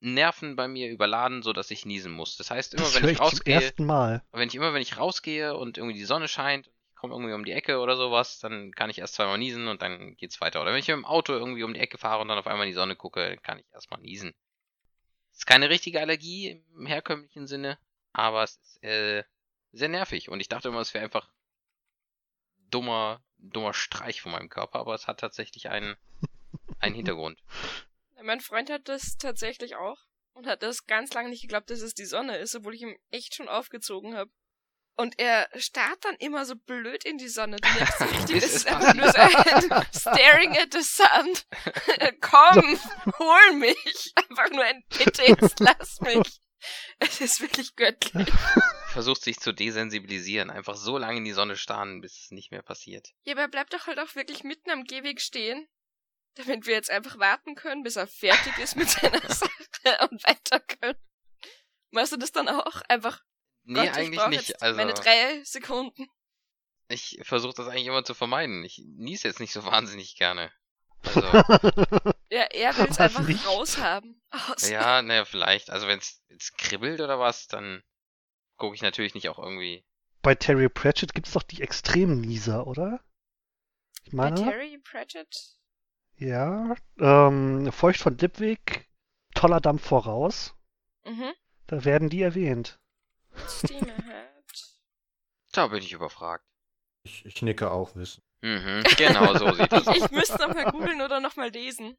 [0.00, 2.36] Nerven bei mir überladen, so dass ich niesen muss.
[2.36, 4.22] Das heißt, immer Das wenn ich ich zum rausgehe, ersten Mal.
[4.32, 7.44] wenn ich immer wenn ich rausgehe und irgendwie die Sonne scheint, ich komme irgendwie um
[7.44, 10.60] die Ecke oder sowas, dann kann ich erst zweimal niesen und dann geht's weiter.
[10.60, 12.66] Oder wenn ich mit dem Auto irgendwie um die Ecke fahre und dann auf einmal
[12.66, 14.34] in die Sonne gucke, dann kann ich erstmal niesen.
[15.32, 17.78] Ist keine richtige Allergie im herkömmlichen Sinne,
[18.12, 19.24] aber es ist äh,
[19.72, 21.28] sehr nervig und ich dachte immer, es wäre einfach
[22.70, 25.96] dummer, dummer Streich von meinem Körper, aber es hat tatsächlich einen,
[26.78, 27.38] einen Hintergrund.
[28.22, 29.98] Mein Freund hat das tatsächlich auch
[30.34, 32.96] und hat das ganz lange nicht geglaubt, dass es die Sonne ist, obwohl ich ihm
[33.10, 34.30] echt schon aufgezogen habe.
[34.94, 37.56] Und er starrt dann immer so blöd in die Sonne.
[37.56, 39.18] Richtig, Bis das es ist einfach nur so
[39.74, 41.32] ein Staring at the sun.
[42.20, 42.78] Komm,
[43.18, 44.12] hol mich.
[44.16, 46.40] Einfach nur ein Bitte, jetzt lass mich.
[46.98, 48.28] Es ist wirklich göttlich.
[48.92, 52.62] Versucht sich zu desensibilisieren, einfach so lange in die Sonne starren, bis es nicht mehr
[52.62, 53.08] passiert.
[53.24, 55.66] Ja, aber er bleibt doch halt auch wirklich mitten am Gehweg stehen,
[56.34, 60.60] damit wir jetzt einfach warten können, bis er fertig ist mit seiner Sache und weiter
[60.60, 60.98] können.
[61.90, 62.82] Machst du das dann auch?
[62.88, 63.20] Einfach,
[63.64, 64.48] Nee, Gott, ich eigentlich nicht.
[64.48, 66.06] jetzt Also, meine drei Sekunden.
[66.88, 68.64] ich versuche das eigentlich immer zu vermeiden.
[68.64, 70.52] Ich niese jetzt nicht so wahnsinnig gerne.
[71.04, 71.20] Also,
[72.30, 73.46] Ja, er will es einfach nicht?
[73.46, 74.20] raushaben.
[74.30, 74.68] Aus.
[74.68, 75.70] ja, naja, vielleicht.
[75.70, 76.22] Also, wenn es
[76.56, 77.82] kribbelt oder was, dann
[78.62, 79.84] gucke ich natürlich nicht auch irgendwie.
[80.22, 83.00] Bei Terry Pratchett gibt's doch die extremen Nieser, oder?
[84.04, 85.58] Ich Bei meine, Terry Pratchett?
[86.16, 86.76] ja.
[87.00, 88.88] Ähm, Feucht von Dipwig,
[89.34, 90.54] toller Dampf voraus.
[91.04, 91.32] Mhm.
[91.66, 92.78] Da werden die erwähnt.
[93.48, 94.28] Steam ahead.
[95.54, 96.46] Da bin ich überfragt.
[97.02, 98.22] Ich, ich nicke auch wissen.
[98.42, 99.96] Mhm, genau so sieht das Ich, aus.
[99.96, 101.98] ich müsste noch mal googeln oder noch mal lesen.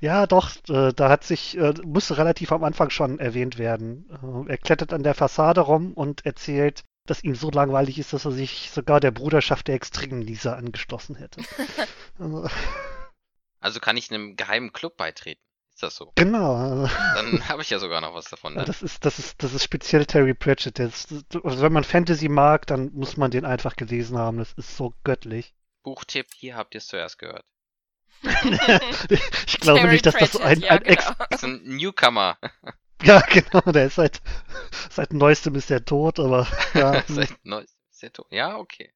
[0.00, 4.08] Ja, doch, äh, da hat sich, äh, musste relativ am Anfang schon erwähnt werden.
[4.46, 8.24] Äh, er klettert an der Fassade rum und erzählt, dass ihm so langweilig ist, dass
[8.24, 11.40] er sich sogar der Bruderschaft der extremen Lisa angeschlossen hätte.
[12.18, 12.48] Also,
[13.60, 15.40] Also kann ich einem geheimen Club beitreten.
[15.74, 16.12] Ist das so?
[16.14, 16.86] genau.
[17.14, 18.54] Dann habe ich ja sogar noch was davon.
[18.54, 18.64] Ja, Ne?
[18.66, 20.78] das ist, das ist, das ist speziell Terry Pratchett.
[20.78, 21.06] Das,
[21.42, 24.38] also wenn man Fantasy mag, dann muss man den einfach gelesen haben.
[24.38, 25.54] Das ist so göttlich.
[25.82, 27.44] Buchtipp, hier habt ihr es zuerst gehört.
[29.46, 31.16] ich glaube Terry nicht, dass das so ein, Pratchett, ja, ein Ex genau.
[31.30, 32.38] Das ist ein Newcomer.
[33.02, 34.20] Ja, genau, der ist seit,
[34.90, 37.74] seit neuestem ist der tot, aber ja, Seit neues.
[37.88, 38.26] Sehr tot.
[38.30, 38.92] Ja, okay.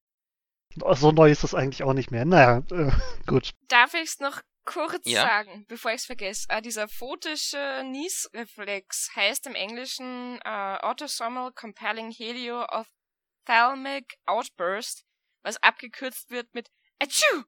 [0.92, 2.26] so neu ist das eigentlich auch nicht mehr.
[2.26, 2.90] Naja, äh,
[3.26, 3.54] gut.
[3.68, 5.22] Darf ich es noch kurz Ja.
[5.22, 6.46] sagen, bevor ich es vergesse?
[6.48, 15.04] Ah, dieser photische Niesreflex heißt im Englischen äh, Autosomal Compelling Helio-Ophthalmic Outburst,
[15.42, 17.44] was abgekürzt wird mit Atschu!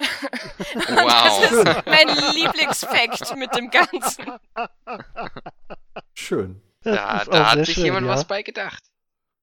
[0.00, 1.40] Wow.
[1.40, 4.32] Das ist mein Lieblingsfakt mit dem Ganzen.
[6.14, 6.62] Schön.
[6.82, 8.12] Da, da hat sich schön, jemand ja.
[8.12, 8.82] was bei gedacht.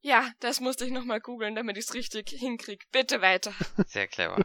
[0.02, 2.86] Ja, das musste ich nochmal googeln, damit ich es richtig hinkrieg.
[2.92, 3.54] Bitte weiter.
[3.88, 4.38] Sehr clever.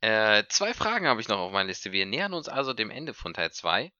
[0.00, 1.92] äh, zwei Fragen habe ich noch auf meiner Liste.
[1.92, 3.92] Wir nähern uns also dem Ende von Teil 2.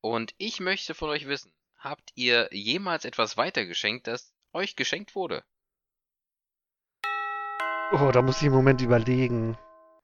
[0.00, 5.44] Und ich möchte von euch wissen, habt ihr jemals etwas weitergeschenkt, das euch geschenkt wurde?
[7.92, 9.58] Oh, da muss ich im Moment überlegen.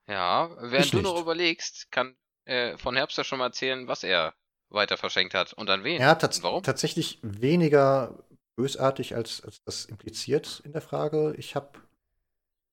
[0.09, 4.33] Ja, während du noch überlegst, kann äh, von Herbster schon mal erzählen, was er
[4.69, 6.01] weiter verschenkt hat und an wen.
[6.01, 6.63] Ja, tats warum?
[6.63, 8.23] tatsächlich weniger
[8.55, 11.35] bösartig, als, als das impliziert in der Frage.
[11.37, 11.79] Ich hab,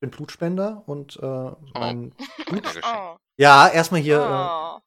[0.01, 2.15] bin Blutspender und äh, mein,
[2.49, 2.87] Weitergeschenkt.
[2.87, 3.17] Oh.
[3.39, 4.81] ja, erstmal hier äh, oh.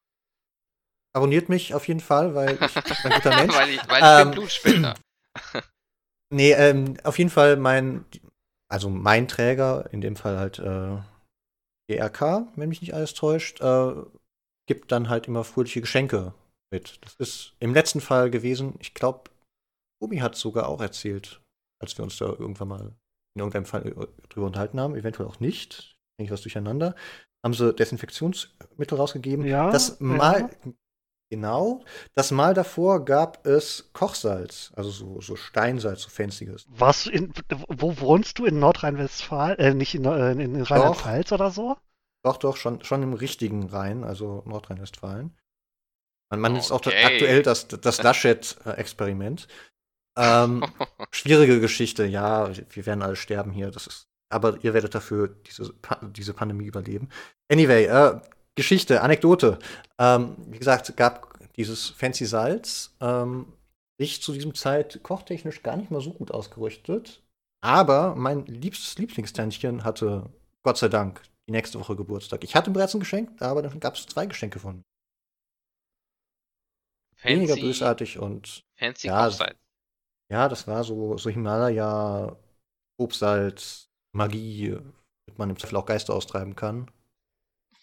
[1.14, 2.74] abonniert mich auf jeden Fall, weil ich
[3.04, 3.56] bin ein guter Mensch.
[3.56, 4.96] weil ich, weil ich Ähm, bin Blutspender.
[6.32, 8.06] Nee, ähm, auf jeden Fall mein,
[8.68, 11.00] also mein Träger, in dem Fall halt äh,
[11.90, 13.94] GRK, wenn mich nicht alles täuscht, äh,
[14.68, 16.34] gibt dann halt immer fröhliche Geschenke
[16.72, 17.00] mit.
[17.02, 19.32] Das ist im letzten Fall gewesen, ich glaube,
[20.02, 21.42] Obi hat sogar auch erzählt,
[21.82, 22.96] als wir uns da irgendwann mal
[23.36, 26.96] in irgendeinem Fall äh, drüber unterhalten haben, eventuell auch nicht, denke ich was durcheinander,
[27.44, 29.46] haben sie Desinfektionsmittel rausgegeben.
[29.46, 30.06] Ja, das ja.
[30.06, 30.50] Mal,
[31.30, 31.84] genau,
[32.16, 36.66] das Mal davor gab es Kochsalz, also so, so Steinsalz, so fancyes.
[36.68, 37.34] Du in,
[37.68, 38.46] wo wohnst du?
[38.46, 39.58] In Nordrhein-Westfalen?
[39.58, 41.78] Äh, nicht in, äh, in, in Rheinland-Pfalz oder so?
[42.24, 45.38] Doch, doch, schon, schon im richtigen Rhein, also Nordrhein-Westfalen.
[46.32, 47.04] Man, man ist auch Okay.
[47.04, 49.48] aktuell das, das Laschet-Experiment.
[50.18, 50.64] Ähm,
[51.12, 54.08] schwierige Geschichte, ja, wir werden alle sterben hier, das ist.
[54.32, 55.74] Aber ihr werdet dafür diese,
[56.16, 57.10] diese Pandemie überleben.
[57.52, 58.20] Anyway, äh,
[58.60, 59.60] Geschichte, Anekdote.
[59.98, 63.54] Ähm, wie gesagt, gab dieses Fancy Salz, ähm,
[64.00, 67.22] sich zu diesem Zeit kochtechnisch gar nicht mal so gut ausgerüstet.
[67.62, 70.30] Aber mein liebstes Lieblingstänchen hatte,
[70.64, 72.44] Gott sei Dank, die nächste Woche Geburtstag.
[72.44, 74.84] Ich hatte bereits ein Geschenk, aber dann gab es zwei Geschenke von mir.
[77.24, 79.60] Weniger Fancy, bösartig und fancy Ja, Kochsalz.
[80.32, 82.38] ja, das war so, so Himalaya,
[82.98, 86.92] Obstsalz, Magie, damit man im Zweifel auch Geister austreiben kann.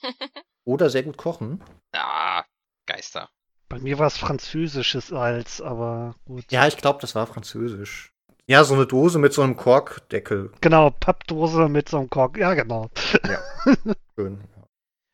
[0.66, 1.62] Oder sehr gut kochen.
[1.92, 2.44] Ah,
[2.86, 3.30] Geister.
[3.68, 6.44] Bei mir war es französisches Salz, aber gut.
[6.50, 8.12] Ja, ich glaube, das war französisch.
[8.46, 10.52] Ja, so eine Dose mit so einem Korkdeckel.
[10.60, 12.36] Genau, Pappdose mit so einem Kork.
[12.36, 12.90] Ja, genau.
[14.16, 14.44] Schön.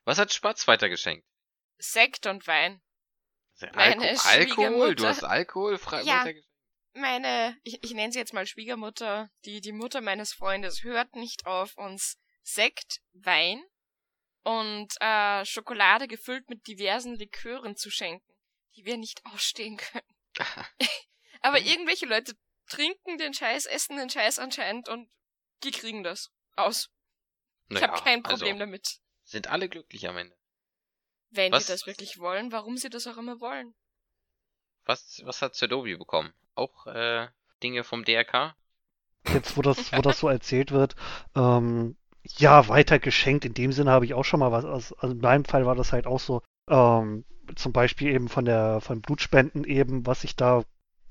[0.04, 1.24] Was hat Spatz weitergeschenkt?
[1.78, 2.80] Sekt und Wein.
[3.60, 4.94] Alko Meine Alkohol?
[4.94, 6.20] Du hast Alkohol frei Ja.
[6.20, 6.48] weitergeschenkt?
[6.94, 11.46] Meine, ich, ich nenne sie jetzt mal Schwiegermutter, die, die Mutter meines Freundes hört nicht
[11.46, 13.62] auf, uns Sekt, Wein
[14.44, 18.32] und äh, Schokolade gefüllt mit diversen Likören zu schenken,
[18.76, 20.16] die wir nicht ausstehen können.
[21.42, 22.34] Aber irgendwelche Leute
[22.68, 25.10] trinken den Scheiß, essen den Scheiß anscheinend und
[25.64, 26.90] die kriegen das aus.
[27.68, 28.98] Ich Naja, habe kein Problem also, damit.
[29.24, 30.36] Sind alle glücklich am Ende.
[31.30, 33.74] Wenn was- die das wirklich wollen, warum sie das auch immer wollen.
[34.84, 36.34] Was, was hat Zedobi bekommen?
[36.54, 37.28] Auch äh,
[37.62, 38.56] Dinge vom DRK?
[39.28, 40.96] Jetzt, wo das, wo das so erzählt wird,
[41.36, 43.44] ähm, ja, weiter geschenkt.
[43.44, 44.64] In dem Sinne habe ich auch schon mal was.
[44.64, 47.24] Also, also in meinem Fall war das halt auch so, ähm,
[47.56, 50.64] zum Beispiel eben von der, von Blutspenden eben, was ich da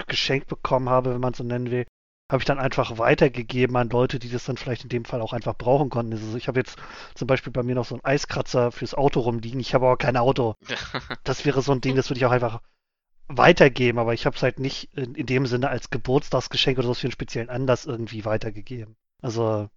[0.08, 1.86] geschenkt bekommen habe, wenn man es so nennen will,
[2.32, 5.34] habe ich dann einfach weitergegeben an Leute, die das dann vielleicht in dem Fall auch
[5.34, 6.14] einfach brauchen konnten.
[6.14, 6.78] Also ich habe jetzt
[7.14, 9.60] zum Beispiel bei mir noch so einen Eiskratzer fürs Auto rumliegen.
[9.60, 10.56] Ich habe aber kein Auto.
[11.24, 12.62] Das wäre so ein Ding, das würde ich auch einfach
[13.28, 16.94] weitergeben, aber ich habe es halt nicht in, in dem Sinne als Geburtstagsgeschenk oder so
[16.94, 18.96] für einen speziellen Anlass irgendwie weitergegeben.
[19.22, 19.70] Also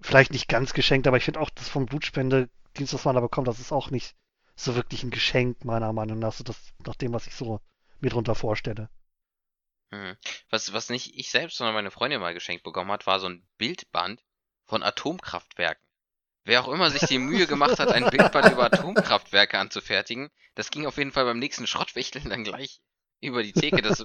[0.00, 3.48] vielleicht nicht ganz geschenkt, aber ich finde auch das vom Blutspendedienst, was man da bekommt,
[3.48, 4.14] das ist auch nicht
[4.56, 7.60] so wirklich ein Geschenk, meiner Meinung nach, so das, nach dem, was ich so
[8.00, 8.88] mir drunter vorstelle.
[9.90, 10.16] Mhm.
[10.50, 13.46] Was, was nicht ich selbst, sondern meine Freundin mal geschenkt bekommen hat, war so ein
[13.58, 14.22] Bildband
[14.66, 15.86] von Atomkraftwerken.
[16.44, 20.86] Wer auch immer sich die Mühe gemacht hat, ein Bildband über Atomkraftwerke anzufertigen, das ging
[20.86, 22.80] auf jeden Fall beim nächsten Schrottwichteln dann gleich
[23.20, 23.82] über die Theke.
[23.82, 24.04] Das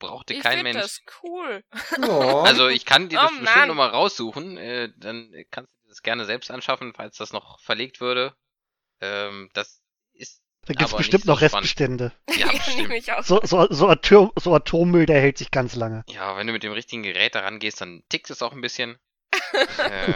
[0.00, 0.82] brauchte Ich kein finde Mensch.
[0.82, 1.62] das cool.
[2.02, 4.56] Also ich kann dir Oh das bestimmt nochmal raussuchen.
[4.56, 8.34] Äh, dann kannst du dir das gerne selbst anschaffen, falls das noch verlegt würde.
[9.00, 9.80] Ähm, das
[10.12, 11.54] ist Da gibt es bestimmt so noch spannend.
[11.54, 12.12] Restbestände.
[12.36, 13.04] Ja, bestimmt.
[13.22, 16.04] So, so, so, Atom, so Atommüll, der hält sich ganz lange.
[16.08, 18.98] Ja, wenn du mit dem richtigen Gerät daran gehst, dann tickt es auch ein bisschen.
[19.78, 20.14] äh,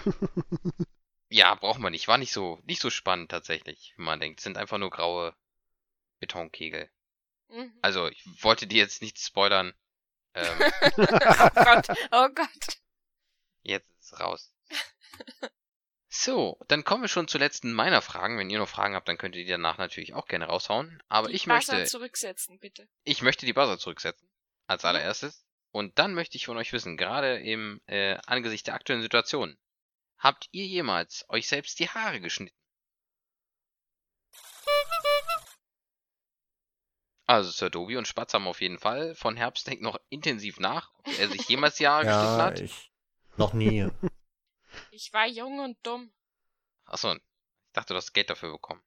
[1.29, 2.09] ja, braucht man nicht.
[2.09, 4.41] War nicht so, nicht so spannend tatsächlich, wie man denkt.
[4.41, 5.35] Es sind einfach nur graue
[6.21, 6.89] Betonkegel.
[7.55, 7.79] Mhm.
[7.83, 9.73] Also, ich wollte dir jetzt nicht spoilern.
[10.35, 10.45] Ähm,
[10.97, 12.79] Oh Gott, oh Gott.
[13.63, 14.53] jetzt ist es raus.
[16.09, 18.39] So, dann kommen wir schon zur letzten meiner Fragen.
[18.39, 21.03] Wenn ihr noch Fragen habt, dann könnt ihr die danach natürlich auch gerne raushauen.
[21.09, 22.89] Aber Die ich Buzzer möchte, zurücksetzen, bitte.
[23.03, 24.29] ich möchte die Buzzer zurücksetzen.
[24.67, 24.89] Als Mhm.
[24.91, 25.45] allererstes.
[25.73, 29.59] Und dann möchte ich von euch wissen, gerade im äh, Angesicht der aktuellen Situation,
[30.19, 32.57] habt ihr jemals euch selbst die Haare geschnitten?
[37.27, 40.93] Also Sir Dobi und Spatz haben auf jeden Fall von Herbst denkt noch intensiv nach,
[40.99, 42.61] ob er sich jemals Haare geschnitten ja, hat.
[42.61, 42.93] ich.
[43.37, 43.89] Noch nie.
[44.91, 46.13] Ich war jung und dumm.
[46.85, 47.21] Achso, ich
[47.75, 48.83] dachte, du hast Geld dafür bekommen.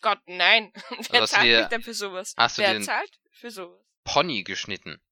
[0.00, 0.72] Gott, nein.
[1.10, 2.34] Wer du zahlt dir- mich denn für sowas?
[2.36, 3.84] hast du Wer zahlt für sowas?
[4.04, 5.02] Pony geschnitten.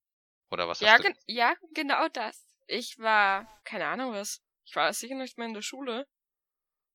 [0.51, 1.03] Oder was Ja, hast du?
[1.09, 2.45] gen ja, genau das.
[2.69, 4.41] Ich war, keine Ahnung was.
[4.65, 6.07] Ich war sicher nicht mehr in der Schule.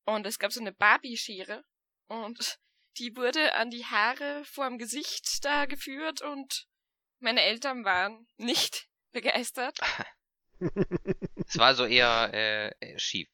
[0.06, 1.66] Und es gab so eine Barbie-Schere.
[2.08, 2.58] Und
[3.00, 6.68] die wurde an die Haare vorm Gesicht da geführt und
[7.20, 9.80] meine Eltern waren nicht begeistert.
[11.48, 13.30] Es war also eher äh, schief.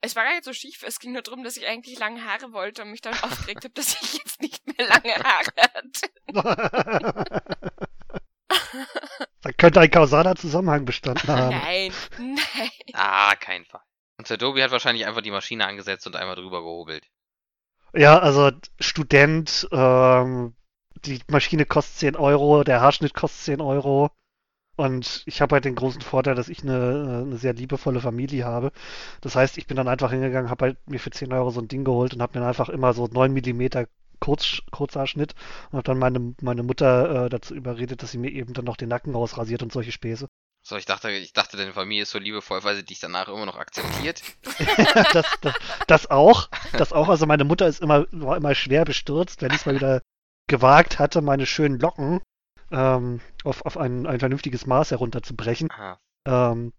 [0.00, 2.52] Es war gar nicht so schief, es ging nur darum, dass ich eigentlich lange Haare
[2.52, 6.10] wollte und mich dann aufgeregt habe, dass ich jetzt nicht mehr lange Haare hatte.
[9.40, 11.56] da könnte ein kausaler Zusammenhang bestanden haben.
[11.56, 12.70] Nein, nein.
[12.92, 13.80] Ah, kein Fall.
[14.18, 17.08] Und Sir Dobi hat wahrscheinlich einfach die Maschine angesetzt und einmal drüber gehobelt.
[17.96, 20.54] Ja, also Student, ähm,
[21.04, 24.10] die Maschine kostet 10 Euro, der Haarschnitt kostet 10 Euro.
[24.76, 28.72] Und ich habe halt den großen Vorteil, dass ich eine, eine sehr liebevolle Familie habe.
[29.22, 31.68] Das heißt, ich bin dann einfach hingegangen, habe halt mir für 10 Euro so ein
[31.68, 33.86] Ding geholt und habe mir einfach immer so 9 Millimeter
[34.20, 35.34] Kurz, Kurzhaarschnitt
[35.70, 38.76] und habe dann meine, meine Mutter äh, dazu überredet, dass sie mir eben dann noch
[38.78, 40.28] den Nacken rausrasiert und solche Späße.
[40.66, 43.44] So, ich dachte, ich dachte, deine Familie ist so liebevoll, weil sie dich danach immer
[43.44, 44.22] noch akzeptiert.
[45.12, 45.54] das, das,
[45.86, 46.48] das auch.
[46.72, 47.10] Das auch.
[47.10, 50.00] Also meine Mutter ist immer, war immer schwer bestürzt, wenn ich es mal wieder
[50.46, 52.22] gewagt hatte, meine schönen Locken
[52.70, 55.68] ähm, auf, auf ein, ein vernünftiges Maß herunterzubrechen.
[56.26, 56.72] Ähm,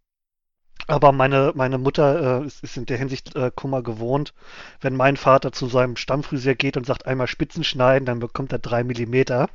[0.88, 4.33] aber meine, meine Mutter äh, ist, ist in der Hinsicht äh, Kummer gewohnt.
[4.81, 8.59] Wenn mein Vater zu seinem Stammfriseur geht und sagt, einmal Spitzen schneiden, dann bekommt er
[8.59, 9.47] drei Millimeter.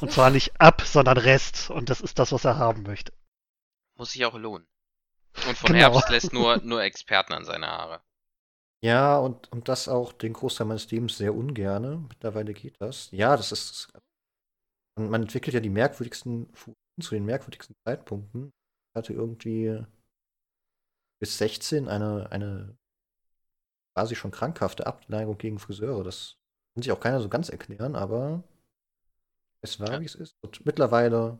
[0.00, 1.70] Und zwar nicht ab, sondern Rest.
[1.70, 3.12] Und das ist das, was er haben möchte.
[3.96, 4.66] Muss sich auch lohnen.
[5.48, 5.78] Und von Genau.
[5.94, 8.00] Herbst lässt nur, nur Experten an seine Haare.
[8.82, 12.04] Ja, und, und das auch den Großteil meines Lebens sehr ungerne.
[12.08, 13.10] Mittlerweile geht das.
[13.10, 13.92] Ja, das ist.
[14.96, 16.52] Man, man entwickelt ja die merkwürdigsten
[17.00, 18.52] zu den merkwürdigsten Zeitpunkten.
[18.90, 19.84] Ich hatte irgendwie
[21.20, 22.76] bis 16 eine, eine
[23.94, 26.04] quasi schon krankhafte Abneigung gegen Friseure.
[26.04, 26.36] Das
[26.74, 28.42] kann sich auch keiner so ganz erklären, aber
[29.62, 30.00] es war, Ja.
[30.00, 30.36] wie es ist.
[30.42, 31.38] Und mittlerweile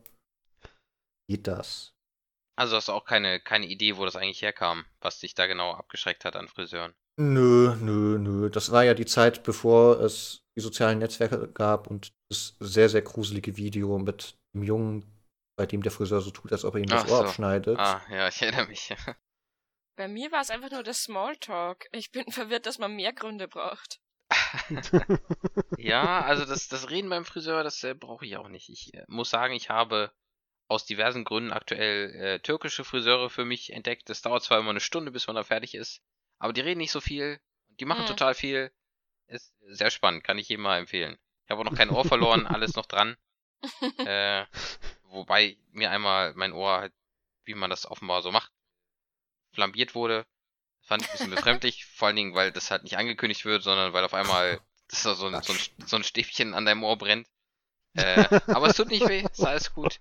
[1.29, 1.95] geht das.
[2.57, 5.73] Also hast du auch keine, keine Idee, wo das eigentlich herkam, was dich da genau
[5.73, 6.95] abgeschreckt hat an Friseuren.
[7.19, 8.51] Nö, nö, nö.
[8.51, 13.03] Das war ja die Zeit, bevor es die sozialen Netzwerke gab und das sehr, sehr
[13.03, 15.05] gruselige Video mit dem Jungen,
[15.57, 17.25] bei dem der Friseur so tut, als ob er ihm das Ach Ohr so.
[17.25, 17.79] abschneidet.
[17.79, 18.95] Ah, ja, ich erinnere mich.
[19.97, 21.87] Bei mir war es einfach nur der Smalltalk.
[21.93, 24.01] Ich bin verwirrt, dass man mehr Gründe braucht.
[25.79, 28.69] Ja, also das, das Reden beim Friseur, das äh, brauche ich auch nicht.
[28.71, 30.11] Ich äh, muss sagen, ich habe
[30.69, 34.09] aus diversen Gründen aktuell äh, türkische Friseure für mich entdeckt.
[34.09, 36.03] Das dauert zwar immer eine Stunde, bis man da fertig ist,
[36.39, 37.41] aber die reden nicht so viel.
[37.81, 38.09] Die machen Hm.
[38.09, 38.73] total viel.
[39.29, 41.19] Ist sehr spannend, kann ich jedem mal empfehlen.
[41.45, 43.17] Ich habe auch noch kein Ohr verloren, alles noch dran.
[44.07, 44.45] Äh,
[45.05, 46.93] wobei mir einmal mein Ohr, halt,
[47.45, 48.53] wie man das offenbar so macht,
[49.53, 50.27] flambiert wurde.
[50.83, 53.93] Fand ich ein bisschen befremdlich, vor allen Dingen, weil das halt nicht angekündigt wird, sondern
[53.93, 56.97] weil auf einmal das da so ein, so, ein, so ein Stäbchen an deinem Ohr
[56.97, 57.27] brennt.
[57.95, 60.01] Äh, aber es tut nicht weh, ist alles gut.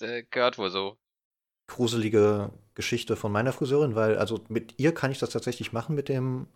[0.00, 0.98] Äh, gehört wohl so.
[1.68, 6.08] gruselige Geschichte von meiner Friseurin, weil also mit ihr kann ich das tatsächlich machen mit
[6.08, 6.48] dem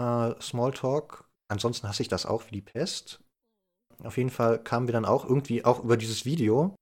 [0.00, 1.24] äh, Smalltalk.
[1.48, 3.20] Ansonsten hasse ich das auch wie die Pest.
[4.04, 6.76] Auf jeden Fall kamen wir dann auch irgendwie auch über dieses Video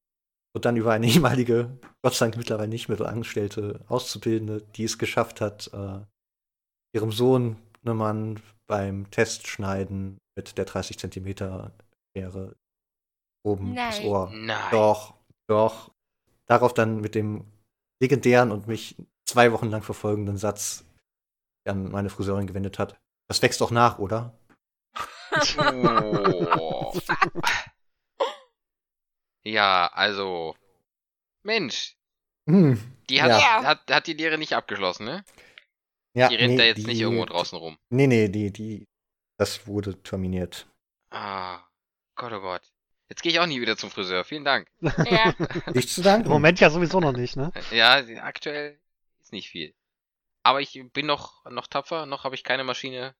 [0.54, 4.84] und dann über eine ehemalige, Gott sei Dank mittlerweile nicht mehr so angestellte Auszubildende, die
[4.84, 6.00] es geschafft hat, äh,
[6.94, 11.72] ihrem Sohn ne Mann beim Testschneiden mit der 30 Zentimeter
[12.16, 12.56] Schere
[13.44, 14.06] oben das Nein.
[14.06, 14.70] Ohr Nein.
[14.72, 15.14] doch,
[15.48, 15.90] doch.
[16.50, 17.44] Darauf dann mit dem
[18.02, 20.84] legendären und mich zwei Wochen lang verfolgenden Satz
[21.64, 22.98] an meine Friseurin gewendet hat.
[23.28, 24.36] Das wächst doch nach, oder?
[25.58, 26.92] Oh.
[29.44, 30.56] ja, also.
[31.42, 31.96] Mensch,
[32.48, 32.78] Hm.
[33.08, 33.64] die hat, Ja.
[33.64, 35.24] hat, hat die Lehre nicht abgeschlossen, ne?
[36.14, 37.78] Ja, Die rennt nee, da jetzt die- nicht irgendwo draußen rum.
[37.90, 38.88] Nee, nee, die, die,
[39.38, 40.66] das wurde terminiert.
[41.10, 41.60] Ah,
[42.16, 42.62] Gott, oh Gott.
[43.10, 44.24] Jetzt gehe ich auch nie wieder zum Friseur.
[44.24, 44.70] Vielen Dank.
[44.80, 45.34] ja,
[45.74, 46.26] Nicht zu danken.
[46.26, 47.52] Im Moment ja sowieso noch nicht, ne?
[47.72, 48.78] Ja, aktuell
[49.20, 49.74] ist nicht viel.
[50.44, 53.16] Aber ich bin noch, noch tapfer, noch habe ich keine Maschine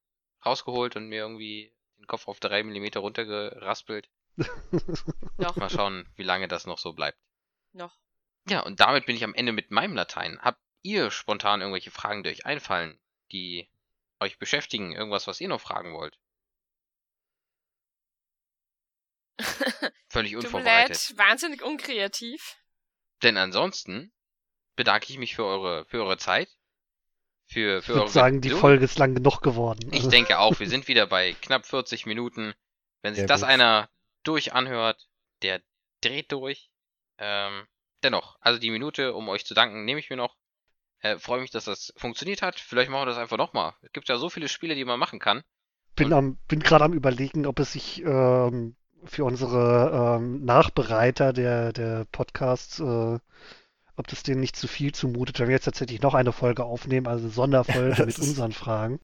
[0.47, 4.09] rausgeholt und mir irgendwie den Kopf auf 3 mm runtergeraspelt.
[5.36, 7.18] noch, Mal schauen, wie lange das noch so bleibt.
[7.72, 7.99] noch.
[8.49, 10.38] Ja, und damit bin ich am Ende mit meinem Latein.
[10.41, 12.99] Habt ihr spontan irgendwelche Fragen, die euch einfallen,
[13.32, 13.68] die
[14.20, 14.93] euch beschäftigen?
[14.93, 16.16] Irgendwas, was ihr noch fragen wollt?
[20.09, 21.11] Völlig Tut mir unvorbereitet.
[21.11, 22.57] leid, wahnsinnig unkreativ.
[23.22, 24.12] Denn ansonsten
[24.76, 26.49] bedanke ich mich für eure, für eure Zeit.
[27.47, 28.61] Für, Ich für würde eure sagen, die Geduld.
[28.61, 29.91] Folge ist lang genug geworden.
[29.93, 32.55] Ich denke auch, wir sind wieder bei knapp 40 Minuten.
[33.03, 33.51] Wenn sich Sehr das gut.
[33.51, 33.91] einer
[34.22, 35.09] durch anhört,
[35.43, 35.62] der
[36.03, 36.70] dreht durch.
[37.18, 37.66] Ähm,
[38.03, 40.36] dennoch, also die Minute, um euch zu danken, nehme ich mir noch.
[41.01, 42.61] Äh, Freue mich, dass das funktioniert hat.
[42.61, 43.74] Vielleicht machen wir das einfach nochmal.
[43.82, 45.43] Es gibt ja so viele Spiele, die man machen kann.
[45.97, 51.72] bin, am, bin gerade am überlegen, ob es sich ähm, für unsere ähm, Nachbereiter der,
[51.72, 53.18] der Podcasts, äh,
[53.96, 57.07] ob das denen nicht zu viel zumutet, wenn wir jetzt tatsächlich noch eine Folge aufnehmen,
[57.07, 59.01] also eine Sonderfolge mit ist- unseren Fragen.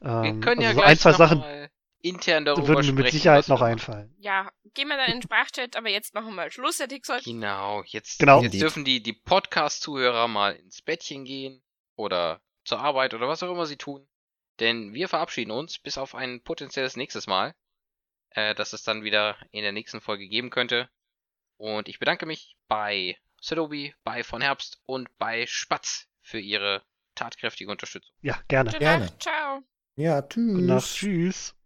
[0.00, 1.70] Wir Ähm, können ja also so ein, zwei Sachen mal
[2.04, 2.94] intern darüber würden mir sprechen.
[2.96, 4.12] mit Sicherheit noch wir einfallen.
[4.18, 7.02] Ja, gehen wir dann in den Sprachchat, aber jetzt machen wir mal Schluss, hätte ich
[7.02, 7.24] gesagt.
[7.24, 8.42] Genau, jetzt, Genau.
[8.42, 11.62] jetzt dürfen die, die Podcast-Zuhörer mal ins Bettchen gehen
[11.94, 14.06] oder zur Arbeit oder was auch immer sie tun.
[14.58, 17.54] Denn wir verabschieden uns bis auf ein potenzielles nächstes Mal,
[18.34, 20.88] äh, das es dann wieder in der nächsten Folge geben könnte.
[21.56, 26.82] Und ich bedanke mich bei Sadobi, bei von Herbst und bei Spatz für ihre
[27.14, 28.14] tatkräftige Unterstützung.
[28.22, 28.70] Ja, gerne.
[28.70, 29.04] Gute Gerne.
[29.06, 29.62] Nacht, ciao.
[29.96, 30.86] Ja, Gute Nacht.
[30.86, 30.94] tschüss.
[30.94, 31.61] Tschüss.